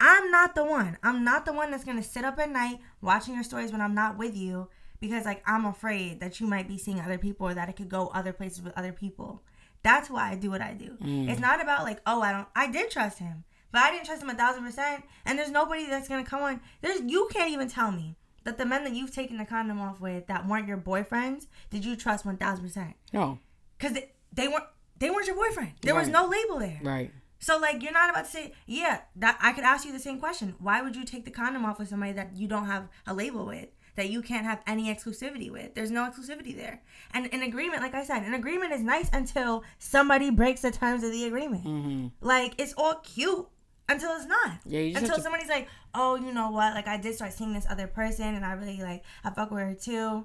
[0.00, 0.96] I'm not the one.
[1.02, 3.94] I'm not the one that's gonna sit up at night watching your stories when I'm
[3.94, 4.68] not with you
[5.00, 7.90] because like I'm afraid that you might be seeing other people or that it could
[7.90, 9.42] go other places with other people.
[9.82, 10.96] That's why I do what I do.
[11.02, 11.28] Mm.
[11.28, 13.44] It's not about like, oh, I don't I did trust him.
[13.72, 15.04] But I didn't trust him a thousand percent.
[15.24, 16.60] And there's nobody that's gonna come on.
[16.82, 20.00] There's you can't even tell me that the men that you've taken the condom off
[20.00, 22.94] with that weren't your boyfriends, did you trust one thousand percent?
[23.12, 23.38] no,
[23.78, 24.64] Because they, they weren't
[24.98, 25.72] they weren't your boyfriend.
[25.82, 26.78] There was no label there.
[26.82, 27.10] right?
[27.38, 30.20] So like you're not about to say, yeah, that I could ask you the same
[30.20, 30.54] question.
[30.60, 33.46] Why would you take the condom off with somebody that you don't have a label
[33.46, 33.68] with?
[33.96, 35.74] That you can't have any exclusivity with.
[35.74, 36.82] There's no exclusivity there.
[37.12, 41.02] And an agreement, like I said, an agreement is nice until somebody breaks the terms
[41.04, 41.64] of the agreement.
[41.64, 42.06] Mm-hmm.
[42.26, 43.46] Like it's all cute
[43.88, 44.60] until it's not.
[44.64, 46.74] Yeah, until to- somebody's like, oh, you know what?
[46.74, 49.60] Like I did start seeing this other person, and I really like I fuck with
[49.60, 50.24] her too.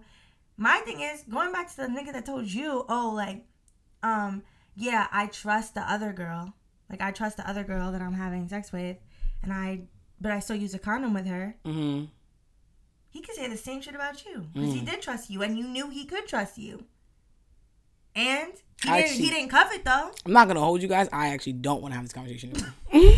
[0.58, 3.46] My thing is going back to the nigga that told you, oh, like,
[4.02, 4.41] um,
[4.76, 6.54] yeah, I trust the other girl.
[6.89, 8.98] Like I trust the other girl that I'm having sex with,
[9.43, 9.82] and I,
[10.20, 11.56] but I still use a condom with her.
[11.65, 12.06] Mm-hmm.
[13.10, 15.67] He could say the same shit about you because he did trust you, and you
[15.67, 16.86] knew he could trust you.
[18.15, 19.10] And he I didn't.
[19.12, 20.12] actually- he didn't cuff it though.
[20.26, 21.10] I'm not gonna hold you guys.
[21.12, 22.74] I actually don't want to have this conversation anymore.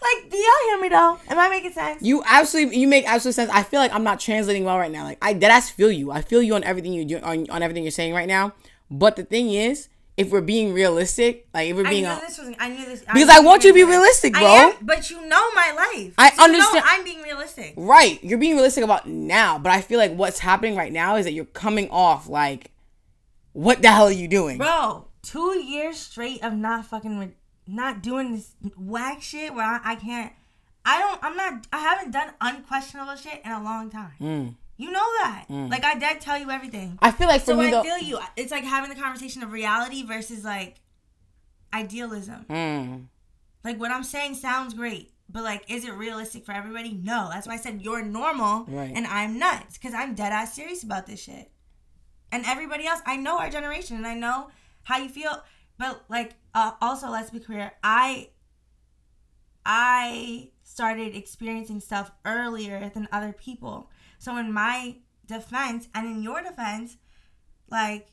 [0.00, 1.18] Like, do y'all hear me though?
[1.28, 2.00] Am I making sense?
[2.02, 3.50] You absolutely, you make absolute sense.
[3.50, 5.04] I feel like I'm not translating well right now.
[5.04, 6.10] Like I dead ass feel you.
[6.10, 8.54] I feel you on everything you do on, on everything you're saying right now.
[8.90, 12.26] But the thing is, if we're being realistic, like if we're being, I knew a,
[12.26, 12.54] this was.
[12.58, 14.48] I knew this Because knew I want you to be realistic, I bro.
[14.48, 16.14] am, but you know my life.
[16.16, 17.74] I So you know understand- I'm being realistic.
[17.76, 19.58] right, you're being realistic about now.
[19.58, 22.70] But I feel like what's happening right now is that you're coming off like,
[23.56, 24.58] what the hell are you doing?
[24.58, 27.30] Bro, two years straight of not fucking with,
[27.66, 30.32] not doing this whack shit where I, I can't.
[30.84, 31.24] I don't.
[31.24, 31.66] I'm not.
[31.72, 34.12] I haven't done unquestionable shit in a long time.
[34.20, 34.54] Mm.
[34.76, 35.46] You know that.
[35.48, 36.98] Like I did tell you everything.
[37.00, 38.18] I feel like for So me I though, feel you.
[38.36, 40.76] It's like having the conversation of reality versus like
[41.72, 42.44] idealism.
[42.48, 43.06] Mm.
[43.64, 45.12] Like what I'm saying sounds great.
[45.28, 46.92] but like, is it realistic for everybody?
[47.02, 47.28] No.
[47.32, 48.92] That's why I said you're normal Right.
[48.94, 51.50] and I'm nuts because I'm dead ass serious about this shit.
[52.36, 54.48] And everybody else, I know our generation and I know
[54.82, 55.42] how you feel.
[55.78, 57.72] But like, uh, also, let's be clear.
[57.82, 58.28] I,
[59.64, 63.90] I started experiencing stuff earlier than other people.
[64.18, 64.96] So in my
[65.26, 66.98] defense and in your defense,
[67.70, 68.08] like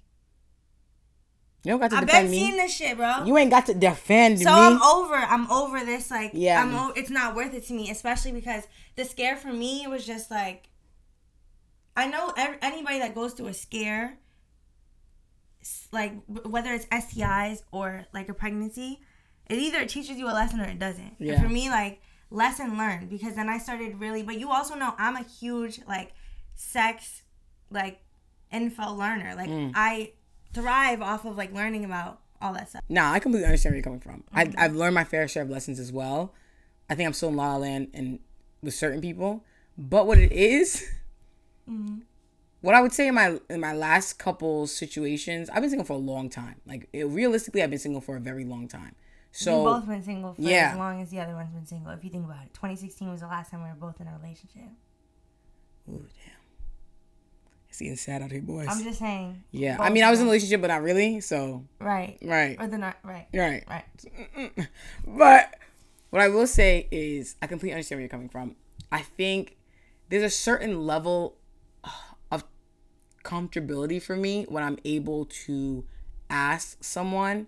[1.65, 3.25] You don't got to I've defend been seeing this shit, bro.
[3.25, 4.55] You ain't got to defend So me.
[4.61, 5.15] I'm over.
[5.15, 6.09] I'm over this.
[6.09, 6.61] Like, Yeah.
[6.61, 6.73] I'm.
[6.73, 8.63] O- it's not worth it to me, especially because
[8.95, 10.69] the scare for me was just like.
[11.95, 14.17] I know anybody that goes through a scare,
[15.91, 18.99] like whether it's STIs or like a pregnancy,
[19.47, 21.17] it either teaches you a lesson or it doesn't.
[21.19, 22.01] And for me, like
[22.31, 24.23] lesson learned because then I started really.
[24.23, 26.13] But you also know I'm a huge like
[26.55, 27.21] sex,
[27.69, 28.01] like
[28.51, 29.35] info learner.
[29.35, 29.71] Like Mm.
[29.75, 30.13] I
[30.53, 32.81] thrive off of like learning about all that stuff.
[32.89, 34.23] Nah, I completely understand where you're coming from.
[34.35, 34.59] Mm-hmm.
[34.59, 36.33] I, I've learned my fair share of lessons as well.
[36.89, 38.19] I think I'm still in La La Land and
[38.61, 39.43] with certain people,
[39.77, 40.85] but what it is,
[41.69, 41.99] Mm-hmm.
[42.61, 45.93] what I would say in my in my last couple situations, I've been single for
[45.93, 46.55] a long time.
[46.65, 48.95] Like it, realistically, I've been single for a very long time.
[49.31, 50.71] So both been single for yeah.
[50.73, 51.91] as long as the other one's been single.
[51.91, 54.15] If you think about it, 2016 was the last time we were both in a
[54.21, 54.69] relationship.
[55.89, 56.33] Ooh, damn.
[57.67, 58.67] It's getting sad out here, boys.
[58.69, 59.43] I'm just saying.
[59.49, 61.19] yeah, I mean, I was in a relationship, but not really.
[61.21, 63.63] So right, right, or the not right, right.
[63.67, 64.67] right.
[65.07, 65.55] But
[66.11, 68.55] what I will say is, I completely understand where you're coming from.
[68.91, 69.57] I think
[70.09, 71.37] there's a certain level
[73.23, 75.85] comfortability for me when I'm able to
[76.29, 77.47] ask someone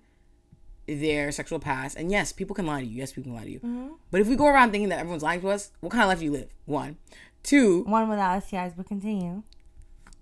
[0.87, 1.97] their sexual past.
[1.97, 2.97] And yes, people can lie to you.
[2.97, 3.59] Yes, people can lie to you.
[3.59, 3.87] Mm-hmm.
[4.11, 6.19] But if we go around thinking that everyone's lying to us, what kind of life
[6.19, 6.49] do you live?
[6.65, 6.97] One.
[7.43, 9.43] Two, One without STIs, but continue.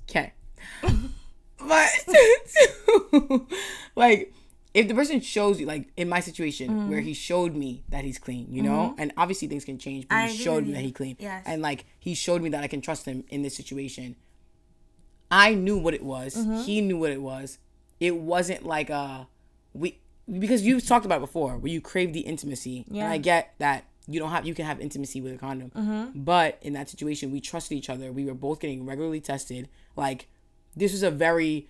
[0.09, 0.33] Okay.
[1.57, 3.47] but two,
[3.95, 4.33] like
[4.73, 6.89] if the person shows you like in my situation mm-hmm.
[6.89, 9.01] where he showed me that he's clean, you know, mm-hmm.
[9.01, 11.15] and obviously things can change, but I he showed me that he clean.
[11.19, 11.43] Yes.
[11.45, 14.15] And like he showed me that I can trust him in this situation.
[15.33, 16.35] I knew what it was.
[16.65, 17.57] He knew what it was.
[17.99, 19.27] It wasn't like a
[19.73, 19.97] we
[20.31, 22.85] because you've talked about it before where you crave the intimacy.
[22.87, 23.05] Yeah.
[23.05, 25.71] And I get that you don't have you can have intimacy with a condom.
[25.71, 26.23] Mm-hmm.
[26.23, 28.11] But in that situation we trusted each other.
[28.11, 29.69] We were both getting regularly tested.
[29.95, 30.27] Like
[30.75, 31.67] this was a very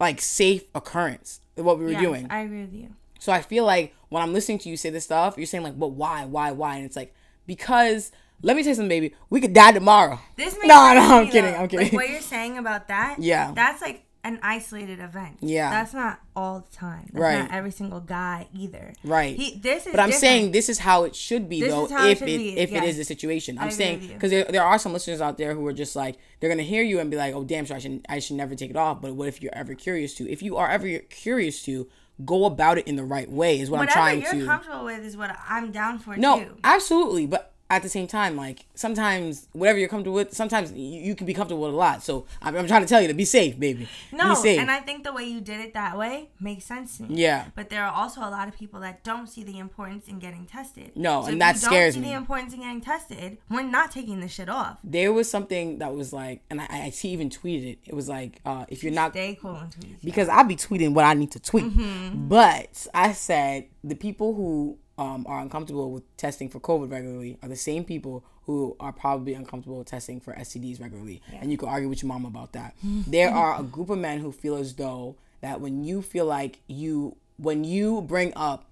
[0.00, 2.26] like safe occurrence what we were Yes, doing.
[2.28, 2.94] I agree with you.
[3.20, 5.78] So I feel like when I'm listening to you say this stuff, you're saying like,
[5.78, 6.76] but why, why, why?
[6.76, 7.14] And it's like,
[7.46, 8.10] because
[8.42, 9.14] let me tell you something, baby.
[9.30, 10.18] We could die tomorrow.
[10.36, 11.58] This makes No, no, I'm kidding, though.
[11.58, 11.86] I'm kidding.
[11.86, 13.52] Like what you're saying about that, Yeah.
[13.54, 15.36] that's like an isolated event.
[15.40, 15.70] Yeah.
[15.70, 17.08] that's not all the time.
[17.12, 17.38] That's Right.
[17.38, 18.92] not every single guy either.
[19.04, 19.36] Right.
[19.36, 19.92] He, this is.
[19.92, 20.20] But I'm different.
[20.20, 22.58] saying this is how it should be This though, is how it if should it,
[22.58, 23.56] if it is the situation.
[23.56, 26.50] I'm saying because there, there are some listeners out there who are just like they're
[26.50, 28.70] gonna hear you and be like, oh damn, so I should I should never take
[28.70, 29.00] it off.
[29.00, 30.28] But what if you're ever curious to?
[30.28, 31.86] If you are ever curious to,
[32.24, 33.60] go about it in the right way.
[33.60, 34.26] Is what whatever I'm trying to.
[34.26, 36.56] What you're comfortable with is what I'm down for No, too.
[36.64, 37.26] absolutely.
[37.26, 41.26] But at the same time, like sometimes whatever you're comfortable with, sometimes you, you can
[41.26, 42.02] be comfortable with a lot.
[42.02, 43.88] So I'm, I'm trying to tell you to be safe, baby.
[44.12, 44.60] No, safe.
[44.60, 47.16] and I think the way you did it that way makes sense to me.
[47.16, 47.46] Yeah.
[47.54, 50.46] But there are also a lot of people that don't see the importance in getting
[50.46, 50.92] tested.
[50.94, 52.14] No, so and if that you scares don't see me.
[52.14, 54.78] the importance in getting tested, we're not taking this shit off.
[54.84, 57.78] there was something that was like, and I, I see even tweeted it.
[57.84, 60.04] It was like, uh, if you're not Stay cool and tweets.
[60.04, 61.64] because I'll be tweeting what I need to tweet.
[61.64, 62.28] Mm-hmm.
[62.28, 67.48] But I said the people who um, are uncomfortable with testing for COVID regularly are
[67.48, 71.20] the same people who are probably uncomfortable with testing for STDs regularly.
[71.40, 72.74] And you can argue with your mom about that.
[72.82, 76.60] there are a group of men who feel as though that when you feel like
[76.66, 78.70] you, when you bring up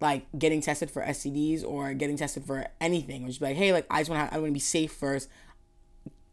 [0.00, 3.72] like getting tested for STDs or getting tested for anything, or just be like, hey,
[3.72, 5.28] like I just want to, I want to be safe first.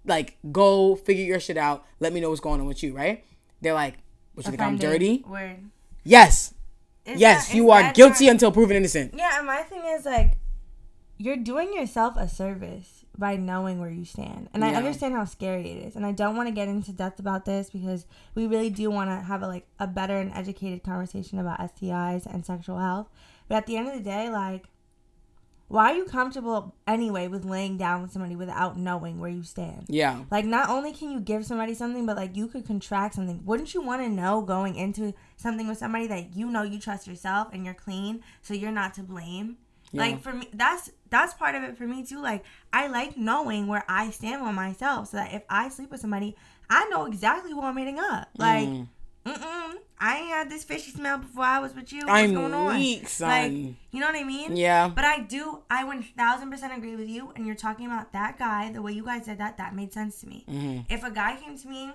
[0.06, 1.86] Like, go figure your shit out.
[2.00, 3.24] Let me know what's going on with you, right?
[3.62, 3.96] They're like,
[4.34, 5.24] what you think I'm dirty?
[5.28, 5.58] Word.
[6.04, 6.54] Yes,
[7.06, 9.14] Is yes, that- you are guilty not- until proven innocent.
[9.16, 10.38] Yeah, and my thing is like,
[11.18, 14.50] you're doing yourself a service by knowing where you stand.
[14.54, 15.96] And I understand how scary it is.
[15.96, 19.10] And I don't want to get into depth about this because we really do want
[19.12, 23.10] to have a like a better and educated conversation about STIs and sexual health.
[23.48, 24.66] But at the end of the day, like,
[25.74, 29.86] why are you comfortable anyway with laying down with somebody without knowing where you stand?
[29.88, 33.44] Yeah, Like, not only can you give somebody something, but like you could contract something.
[33.44, 37.08] Wouldn't you want to know going into something with somebody that you know you trust
[37.08, 39.58] yourself and you're clean, so you're not to blame?
[39.92, 40.02] Yeah.
[40.02, 42.22] Like for me, that's that's part of it for me too.
[42.22, 46.02] Like I like knowing where I stand with myself, so that if I sleep with
[46.02, 46.36] somebody,
[46.70, 48.28] I know exactly who I'm meeting up.
[48.38, 48.88] Like, mm
[50.04, 52.00] I ain't had this fishy smell before I was with you.
[52.00, 52.76] What's I'm going on?
[52.76, 54.54] weak, Like, you know what I mean?
[54.58, 54.90] Yeah.
[54.90, 57.32] But I do, I 1000% agree with you.
[57.38, 60.20] And you're talking about that guy, the way you guys said that, that made sense
[60.20, 60.44] to me.
[60.50, 60.94] Mm-hmm.
[60.94, 61.94] If a guy came to me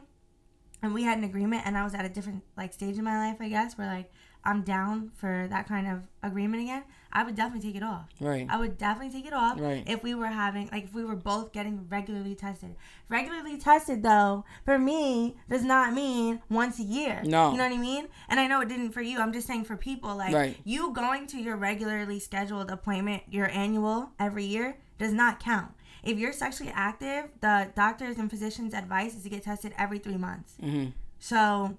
[0.82, 3.28] and we had an agreement and I was at a different like stage in my
[3.28, 4.10] life, I guess, where like
[4.42, 8.06] I'm down for that kind of agreement again, I would definitely take it off.
[8.20, 8.46] Right.
[8.50, 9.82] I would definitely take it off Right.
[9.86, 12.76] if we were having like if we were both getting regularly tested.
[13.08, 17.22] Regularly tested though, for me, does not mean once a year.
[17.24, 17.50] No.
[17.52, 18.08] You know what I mean?
[18.28, 19.20] And I know it didn't for you.
[19.20, 20.56] I'm just saying for people like Right.
[20.64, 25.72] you going to your regularly scheduled appointment, your annual every year does not count.
[26.02, 30.16] If you're sexually active, the doctors and physicians' advice is to get tested every three
[30.16, 30.54] months.
[30.62, 30.92] Mhm.
[31.18, 31.76] So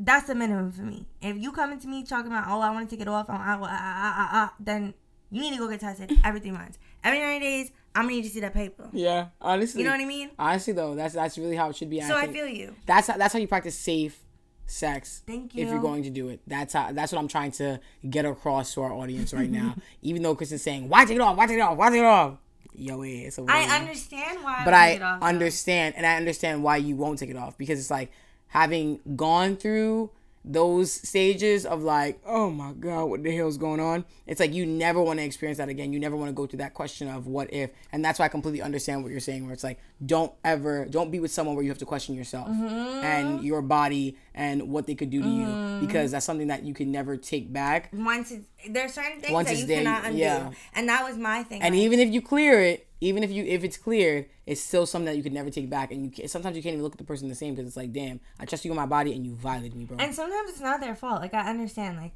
[0.00, 1.06] that's the minimum for me.
[1.20, 3.34] If you coming to me talking about, oh, I want to take it off, I,
[3.34, 4.94] I, I, I, I, then
[5.30, 6.78] you need to go get tested every three months.
[7.04, 8.88] Every 90 days, I'm going to need to see that paper.
[8.92, 9.82] Yeah, honestly.
[9.82, 10.30] You know what I mean?
[10.38, 12.00] Honestly, though, that's that's really how it should be.
[12.00, 12.74] So I think feel you.
[12.86, 14.18] that's how, that's how you practice safe
[14.66, 15.22] sex.
[15.26, 15.64] Thank you.
[15.64, 18.74] If you're going to do it, that's how that's what I'm trying to get across
[18.74, 19.74] to our audience right now.
[20.02, 21.36] Even though Chris is saying, "Why take it off?
[21.36, 21.76] Why take it off?
[21.76, 22.38] Why take it off?"
[22.72, 23.38] Yo, ass.
[23.38, 24.62] over I understand why.
[24.64, 27.78] but I, I off, understand, and I understand why you won't take it off because
[27.78, 28.10] it's like
[28.50, 30.10] having gone through
[30.44, 34.04] those stages of like, oh my god, what the hell's going on?
[34.26, 35.92] It's like you never want to experience that again.
[35.92, 38.28] You never want to go through that question of what if, and that's why I
[38.28, 39.44] completely understand what you're saying.
[39.44, 42.48] Where it's like, don't ever, don't be with someone where you have to question yourself
[42.48, 43.04] Mm-hmm.
[43.04, 46.72] and your body and what they could do to you because that's something that you
[46.74, 47.90] can never take back.
[47.92, 50.18] Once it's, there's certain things Once that you cannot undo.
[50.18, 50.50] yeah.
[50.74, 51.60] And that was my thing.
[51.62, 54.84] And like, even if you clear it, even if you if it's cleared, it's still
[54.86, 55.90] something that you could never take back.
[55.90, 57.76] And you can, sometimes you can't even look at the person the same because it's
[57.76, 59.96] like, damn, I trust you on my body and you violated me, bro.
[59.98, 61.20] And sometimes it's not their fault.
[61.22, 61.96] Like I understand.
[61.98, 62.12] Like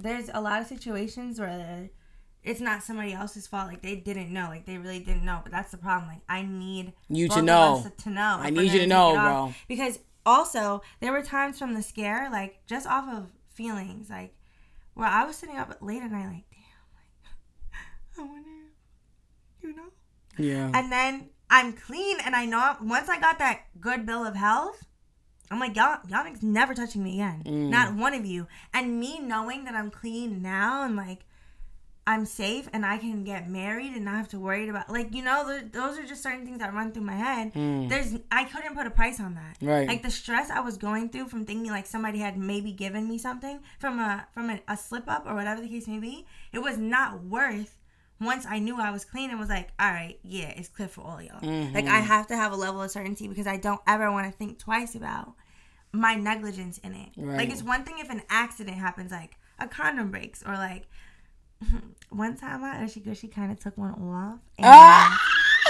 [0.00, 1.88] there's a lot of situations where
[2.44, 3.68] it's not somebody else's fault.
[3.68, 4.46] Like they didn't know.
[4.48, 5.40] Like they really didn't know.
[5.42, 6.08] But that's the problem.
[6.10, 7.84] Like I need You to know.
[7.98, 8.36] to know.
[8.40, 9.48] I need you to know, take it off.
[9.50, 9.54] bro.
[9.68, 14.34] Because also there were times from the scare, like just off of feelings, like
[14.94, 18.50] where I was sitting up late at night, like damn, like I wonder,
[19.62, 19.88] you know.
[20.38, 20.70] yeah.
[20.74, 24.84] And then I'm clean, and I know once I got that good bill of health,
[25.50, 27.42] I'm like y'all, y'all never touching me again.
[27.46, 27.68] Mm.
[27.70, 28.46] Not one of you.
[28.74, 31.20] And me knowing that I'm clean now, and like
[32.08, 35.22] I'm safe, and I can get married and not have to worry about like you
[35.22, 37.52] know th- those are just certain things that run through my head.
[37.52, 39.60] There's I couldn't put a price on that.
[39.60, 39.68] Mm.
[39.68, 39.86] Right.
[39.86, 43.18] Like the stress I was going through from thinking like somebody had maybe given me
[43.18, 46.24] something from a from a, a slip up or whatever the case may be.
[46.50, 47.76] It was not worth
[48.20, 51.02] once I knew I was clean and was like, all right, yeah, it's clear for
[51.02, 51.40] all y'all.
[51.74, 54.32] Like I have to have a level of certainty because I don't ever want to
[54.32, 55.34] think twice about
[55.92, 57.10] my negligence in it.
[57.18, 60.86] Like it's one thing if an accident happens, like a condom breaks or like
[62.10, 65.18] one time I Ushy Gushy kind of took one off and Ah!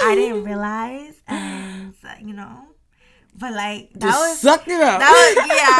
[0.03, 2.63] I didn't realize and you know,
[3.35, 4.99] but like that Just was sucked it up.
[4.99, 5.35] that was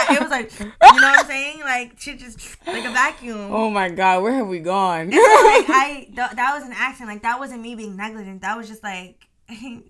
[0.10, 0.66] yeah, it was like you
[1.02, 3.52] know what I'm saying, like shit just like a vacuum.
[3.54, 5.08] oh my god, where have we gone?
[5.12, 7.10] like I th- that was an accident.
[7.10, 8.42] Like that wasn't me being negligent.
[8.42, 9.82] That was just like I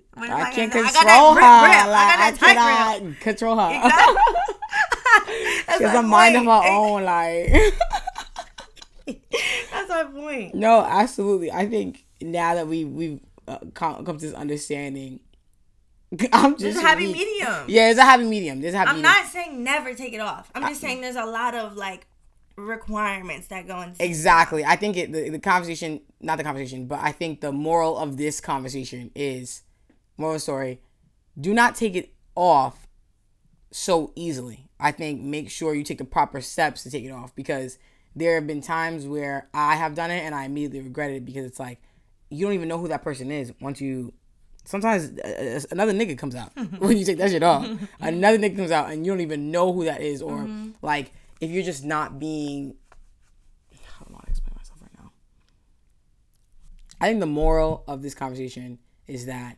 [0.54, 0.86] can't control?
[0.86, 1.10] I got her.
[1.10, 1.88] that grip, grip.
[1.92, 2.66] Like, I got that tight grip.
[3.16, 3.70] cannot control her.
[3.74, 4.16] Exactly.
[5.78, 6.66] She has my a mind of point.
[6.66, 7.04] her own.
[7.04, 7.50] Like,
[9.72, 10.56] That's my point.
[10.56, 11.52] no, absolutely.
[11.52, 15.20] I think now that we we've uh, come, come to this understanding,
[16.34, 17.66] I'm just There's a happy medium.
[17.68, 18.62] Yeah, it's a happy medium.
[18.62, 19.14] There's a happy I'm medium.
[19.14, 20.52] not saying never take it off.
[20.56, 22.08] I'm just saying there's a lot of like
[22.56, 24.66] requirements that go into Exactly.
[24.66, 28.18] I think it the, the conversation, not the conversation, but I think the moral of
[28.18, 29.64] this conversation is
[30.18, 30.82] moral story.
[31.40, 32.88] Do not take it off
[33.72, 34.66] so easily.
[34.80, 37.78] I think make sure you take the proper steps to take it off because
[38.16, 41.46] there have been times where I have done it and I immediately regretted it because
[41.46, 41.82] it's like
[42.30, 44.14] you don't even know who that person is once you.
[44.66, 47.68] Sometimes uh, uh, another nigga comes out when you take that shit off.
[48.00, 50.48] another nigga comes out and you don't even know who that is, or
[50.82, 52.76] like if you're just not being
[53.72, 55.12] I don't know how to explain myself right now.
[57.02, 59.58] I think the moral of this conversation is that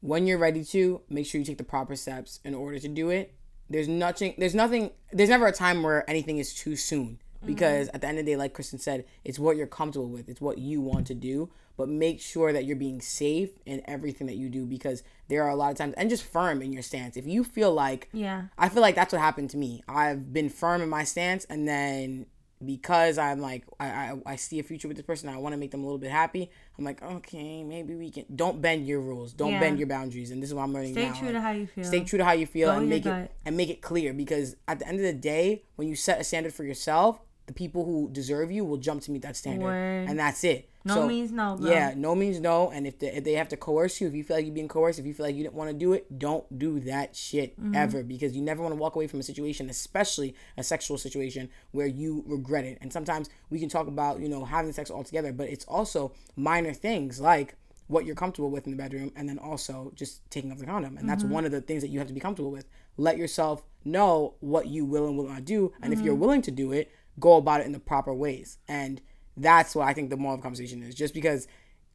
[0.00, 3.10] when you're ready to, make sure you take the proper steps in order to do
[3.10, 3.34] it.
[3.70, 7.18] There's nothing there's nothing there's never a time where anything is too soon.
[7.42, 7.46] Mm-hmm.
[7.54, 10.28] Because at the end of the day, like Kristen said, it's what you're comfortable with.
[10.28, 11.50] It's what you want to do.
[11.76, 15.48] But make sure that you're being safe in everything that you do because there are
[15.48, 17.16] a lot of times and just firm in your stance.
[17.16, 18.44] If you feel like Yeah.
[18.58, 19.82] I feel like that's what happened to me.
[19.88, 22.26] I've been firm in my stance, and then
[22.64, 25.56] because I'm like, I, I, I see a future with this person, I want to
[25.56, 26.48] make them a little bit happy.
[26.78, 28.26] I'm like, okay, maybe we can.
[28.36, 29.32] Don't bend your rules.
[29.32, 29.58] Don't Yeah.
[29.60, 30.30] bend your boundaries.
[30.30, 31.14] And this is what I'm learning Stay now.
[31.14, 31.84] true like, to how you feel.
[31.84, 34.12] Stay true to how you feel Go and make it and make it clear.
[34.12, 37.52] Because at the end of the day, when you set a standard for yourself, the
[37.52, 40.08] people who deserve you will jump to meet that standard, Word.
[40.08, 40.68] and that's it.
[40.84, 41.70] No So, means no, bro.
[41.70, 42.70] Yeah, no means no.
[42.70, 44.68] And if they, if they have to coerce you, if you feel like you're being
[44.68, 47.58] coerced, if you feel like you didn't want to do it, don't do that shit
[47.60, 47.74] Mm-hmm.
[47.76, 51.48] ever because you never want to walk away from a situation, especially a sexual situation
[51.72, 52.78] where you regret it.
[52.80, 56.72] And sometimes we can talk about, you know, having sex altogether, but it's also minor
[56.72, 57.54] things like
[57.88, 60.96] what you're comfortable with in the bedroom and then also just taking off the condom.
[60.96, 62.66] And that's one of the things that you have to be comfortable with.
[62.96, 65.72] Let yourself know what you will and will not do.
[65.82, 68.58] And if you're willing to do it, go about it in the proper ways.
[68.68, 69.00] And
[69.36, 70.94] that's what I think the moral of the conversation is.
[70.94, 71.46] Just because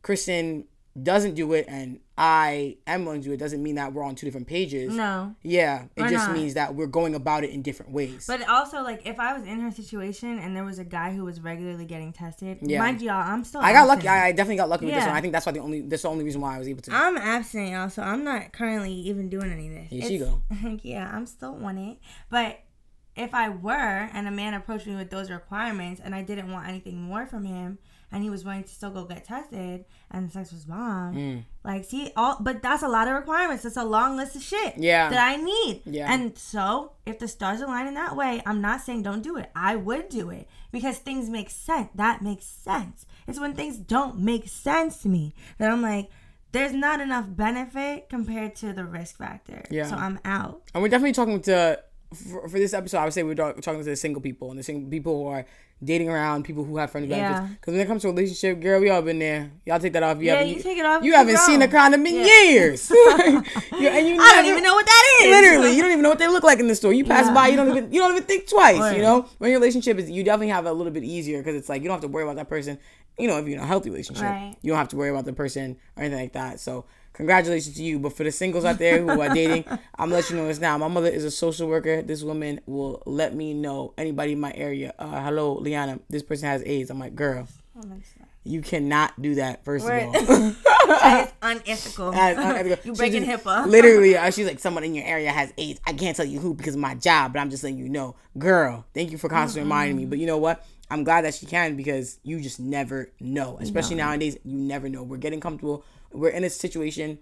[0.01, 0.65] Kristen
[1.03, 4.15] doesn't do it and I am willing to do it doesn't mean that we're on
[4.15, 4.91] two different pages.
[4.95, 5.35] No.
[5.43, 6.35] Yeah, it just not.
[6.35, 8.25] means that we're going about it in different ways.
[8.25, 11.23] But also, like, if I was in her situation and there was a guy who
[11.23, 12.79] was regularly getting tested, Yeah.
[12.79, 13.61] mind you, all I'm still.
[13.61, 14.07] I got lucky.
[14.07, 15.15] I I definitely got lucky with this one.
[15.15, 16.91] I think that's why the only that's the only reason why I was able to.
[16.91, 19.89] I'm absent, y'all, so I'm not currently even doing any of this.
[19.91, 21.99] Here she It's- yeah, I'm still on it.
[22.31, 22.59] But
[23.17, 26.67] if I were and a man approached me with those requirements and I didn't want
[26.67, 27.79] anything more from him
[28.11, 31.43] and he was willing to still go get tested and the sex was bomb, Mm.
[31.65, 33.65] like see all but that's a lot of requirements.
[33.65, 35.09] It's a long list of shit Yeah.
[35.09, 35.81] that I need.
[35.85, 36.11] Yeah.
[36.11, 39.49] And so if the stars align in that way, I'm not saying don't do it.
[39.55, 41.89] I would do it because things make sense.
[41.95, 43.05] That makes sense.
[43.27, 46.09] It's when things don't make sense to me that I'm like,
[46.53, 49.63] there's not enough benefit compared to the risk factor.
[49.69, 49.85] Yeah.
[49.87, 50.61] So I'm out.
[50.73, 51.83] And we're definitely talking to
[52.13, 52.97] for, for this episode.
[52.99, 55.27] I would say we're talk- talking to the single people and the single people who
[55.29, 55.45] are
[55.83, 57.39] dating around, people who have friendly benefits.
[57.39, 57.55] Yeah.
[57.55, 59.51] Because when it comes to a relationship, girl, we all been there.
[59.65, 60.17] Y'all take that off.
[60.17, 62.43] You Yeah, haven't, you take it off, You haven't seen a condom in Yeah.
[62.49, 62.89] years.
[63.77, 65.29] And you I don't even know what that is.
[65.31, 66.93] Literally, you don't even know what they look like in the store.
[66.93, 67.33] You pass Yeah.
[67.33, 68.79] by, you don't even you don't even think twice.
[68.79, 68.97] Right.
[68.97, 71.55] You know, when your relationship is, you definitely have it a little bit easier because
[71.55, 72.79] it's like you don't have to worry about that person.
[73.19, 74.55] You know, if you're in a healthy relationship, Right.
[74.61, 76.59] you don't have to worry about the person or anything like that.
[76.59, 76.85] So,
[77.17, 77.99] congratulations to you.
[77.99, 79.65] But for the singles out there who are dating,
[79.97, 80.77] I'm gonna you know this now.
[80.77, 82.01] My mother is a social worker.
[82.01, 84.93] This woman will let me know anybody in my area.
[84.97, 85.99] Uh, hello, Liana.
[86.09, 86.89] This person has AIDS.
[86.89, 87.47] I'm like, girl,
[88.43, 89.65] you cannot do that.
[89.65, 90.07] First Right.
[90.07, 90.55] of all.
[90.87, 92.13] that is unethical.
[92.13, 92.77] As unethical.
[92.85, 93.67] you breaking just- HIPAA.
[93.67, 95.81] Literally, uh, she's like, someone in your area has AIDS.
[95.85, 98.15] I can't tell you who because of my job, but I'm just letting you know.
[98.37, 100.05] Girl, thank you for constantly reminding me.
[100.05, 100.65] But you know what?
[100.89, 103.57] I'm glad that she can because you just never know.
[103.59, 105.03] Especially nowadays, you never know.
[105.03, 105.83] We're getting comfortable.
[106.11, 107.19] We're in a situation,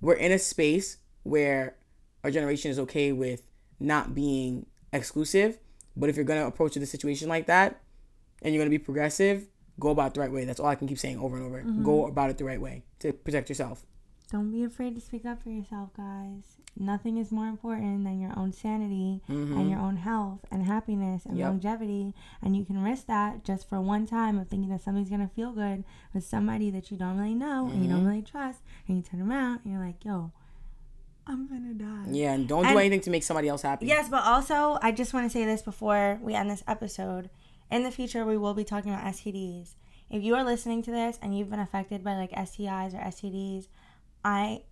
[0.00, 1.76] we're in a space where
[2.24, 3.42] our generation is okay with
[3.80, 5.58] not being exclusive.
[5.96, 7.80] But if you're going to approach the situation like that
[8.42, 9.46] and you're going to be progressive,
[9.78, 10.44] go about it the right way.
[10.44, 11.58] That's all I can keep saying over and over.
[11.58, 11.84] Mm-hmm.
[11.84, 13.84] Go about it the right way to protect yourself.
[14.32, 16.56] Don't be afraid to speak up for yourself, guys.
[16.74, 19.68] Nothing is more important than your own sanity and mm-hmm.
[19.68, 21.48] your own health and happiness and Yep.
[21.48, 22.14] longevity.
[22.40, 25.52] And you can risk that just for one time of thinking that something's gonna feel
[25.52, 28.08] good with somebody that you don't really know and you don't mm-hmm.
[28.08, 28.62] really trust.
[28.88, 30.32] And you turn around and you're like, yo,
[31.26, 32.10] I'm gonna die.
[32.10, 33.84] Yeah, and don't do And- anything to make somebody else happy.
[33.84, 37.28] Yes, but also I just want to say this before we end this episode.
[37.70, 39.74] In the future, we will be talking about STDs.
[40.08, 43.68] If you are listening to this and you've been affected by like STIs or STDs,
[44.24, 44.62] I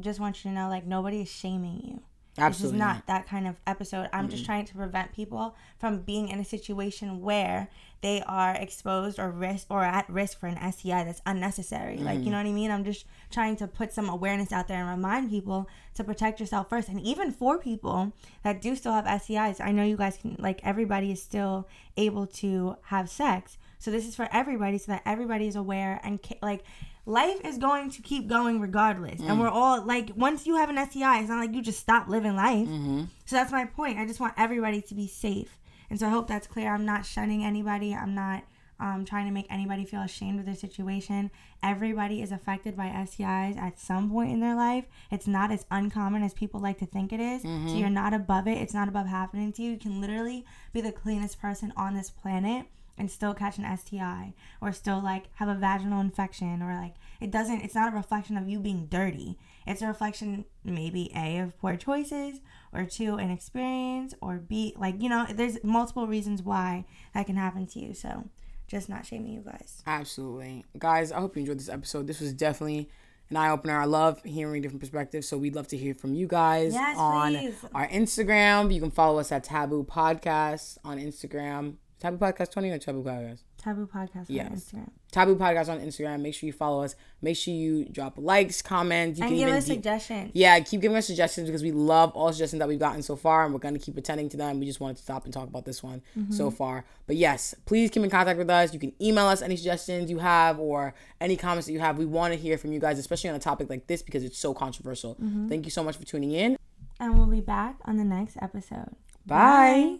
[0.00, 2.02] just want you to know like nobody is shaming you.
[2.38, 2.78] Absolutely.
[2.78, 4.08] This is not that kind of episode.
[4.12, 7.68] I'm just trying to prevent people from being in a situation where
[8.00, 11.98] they are exposed or risk or at risk for an STI that's unnecessary.
[11.98, 12.70] Like, you know what I mean?
[12.70, 16.70] I'm just trying to put some awareness out there and remind people to protect yourself
[16.70, 16.88] first.
[16.88, 20.60] And even for people that do still have STIs, I know you guys can like
[20.64, 23.58] everybody is still able to have sex.
[23.78, 26.64] So this is for everybody so that everybody is aware and like
[27.04, 29.20] life is going to keep going regardless.
[29.20, 29.38] And mm.
[29.38, 32.36] we're all like once you have an STI, it's not like you just stop living
[32.36, 32.68] life.
[32.68, 33.04] Mm-hmm.
[33.24, 33.98] So that's my point.
[33.98, 35.58] I just want everybody to be safe.
[35.90, 36.72] And so I hope that's clear.
[36.72, 37.94] I'm not shunning anybody.
[37.94, 38.44] I'm not
[38.80, 41.30] um, trying to make anybody feel ashamed of their situation.
[41.62, 44.86] Everybody is affected by STIs at some point in their life.
[45.10, 47.42] It's not as uncommon as people like to think it is.
[47.42, 47.76] So mm-hmm.
[47.76, 48.58] you're not above it.
[48.58, 49.72] It's not above happening to you.
[49.72, 52.66] You can literally be the cleanest person on this planet
[52.98, 57.30] and still catch an STI or still like have a vaginal infection or like it
[57.30, 59.38] doesn't it's not a reflection of you being dirty.
[59.66, 62.40] It's a reflection maybe A of poor choices
[62.72, 66.84] or two inexperience or B like you know there's multiple reasons why
[67.14, 67.94] that can happen to you.
[67.94, 68.28] So
[68.68, 69.82] just not shaming you guys.
[69.86, 70.64] Absolutely.
[70.78, 72.06] Guys, I hope you enjoyed this episode.
[72.06, 72.88] This was definitely
[73.28, 73.78] an eye opener.
[73.78, 75.28] I love hearing different perspectives.
[75.28, 77.54] So we'd love to hear from you guys Yes, on please.
[77.74, 78.72] our Instagram.
[78.72, 81.74] You can follow us at Taboo Podcast on Instagram.
[82.02, 83.42] Taboo Podcast 20 or Taboo Podcast?
[83.58, 84.48] Taboo podcast Yes.
[84.48, 84.90] on Instagram.
[85.12, 86.20] Taboo Podcast on Instagram.
[86.20, 86.96] Make sure you follow us.
[87.20, 89.20] Make sure you drop likes, comments.
[89.20, 90.32] You And can give even us D- suggestions.
[90.34, 93.44] yeah, keep giving us suggestions because we love all suggestions that we've gotten so far,
[93.44, 94.58] and we're going to keep attending to them.
[94.58, 96.56] We just wanted to stop and talk about this one so mm-hmm.
[96.56, 96.84] far.
[97.06, 98.74] But yes, please keep in contact with us.
[98.74, 101.98] You can email us any suggestions you have or any comments that you have.
[101.98, 104.38] We want to hear from you guys, especially on a topic like this because it's
[104.38, 105.14] so controversial.
[105.14, 105.48] Mm-hmm.
[105.48, 106.56] Thank you so much for tuning in.
[106.98, 108.96] And we'll be back on the next episode.
[109.24, 109.98] Bye.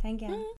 [0.00, 0.54] Thank you.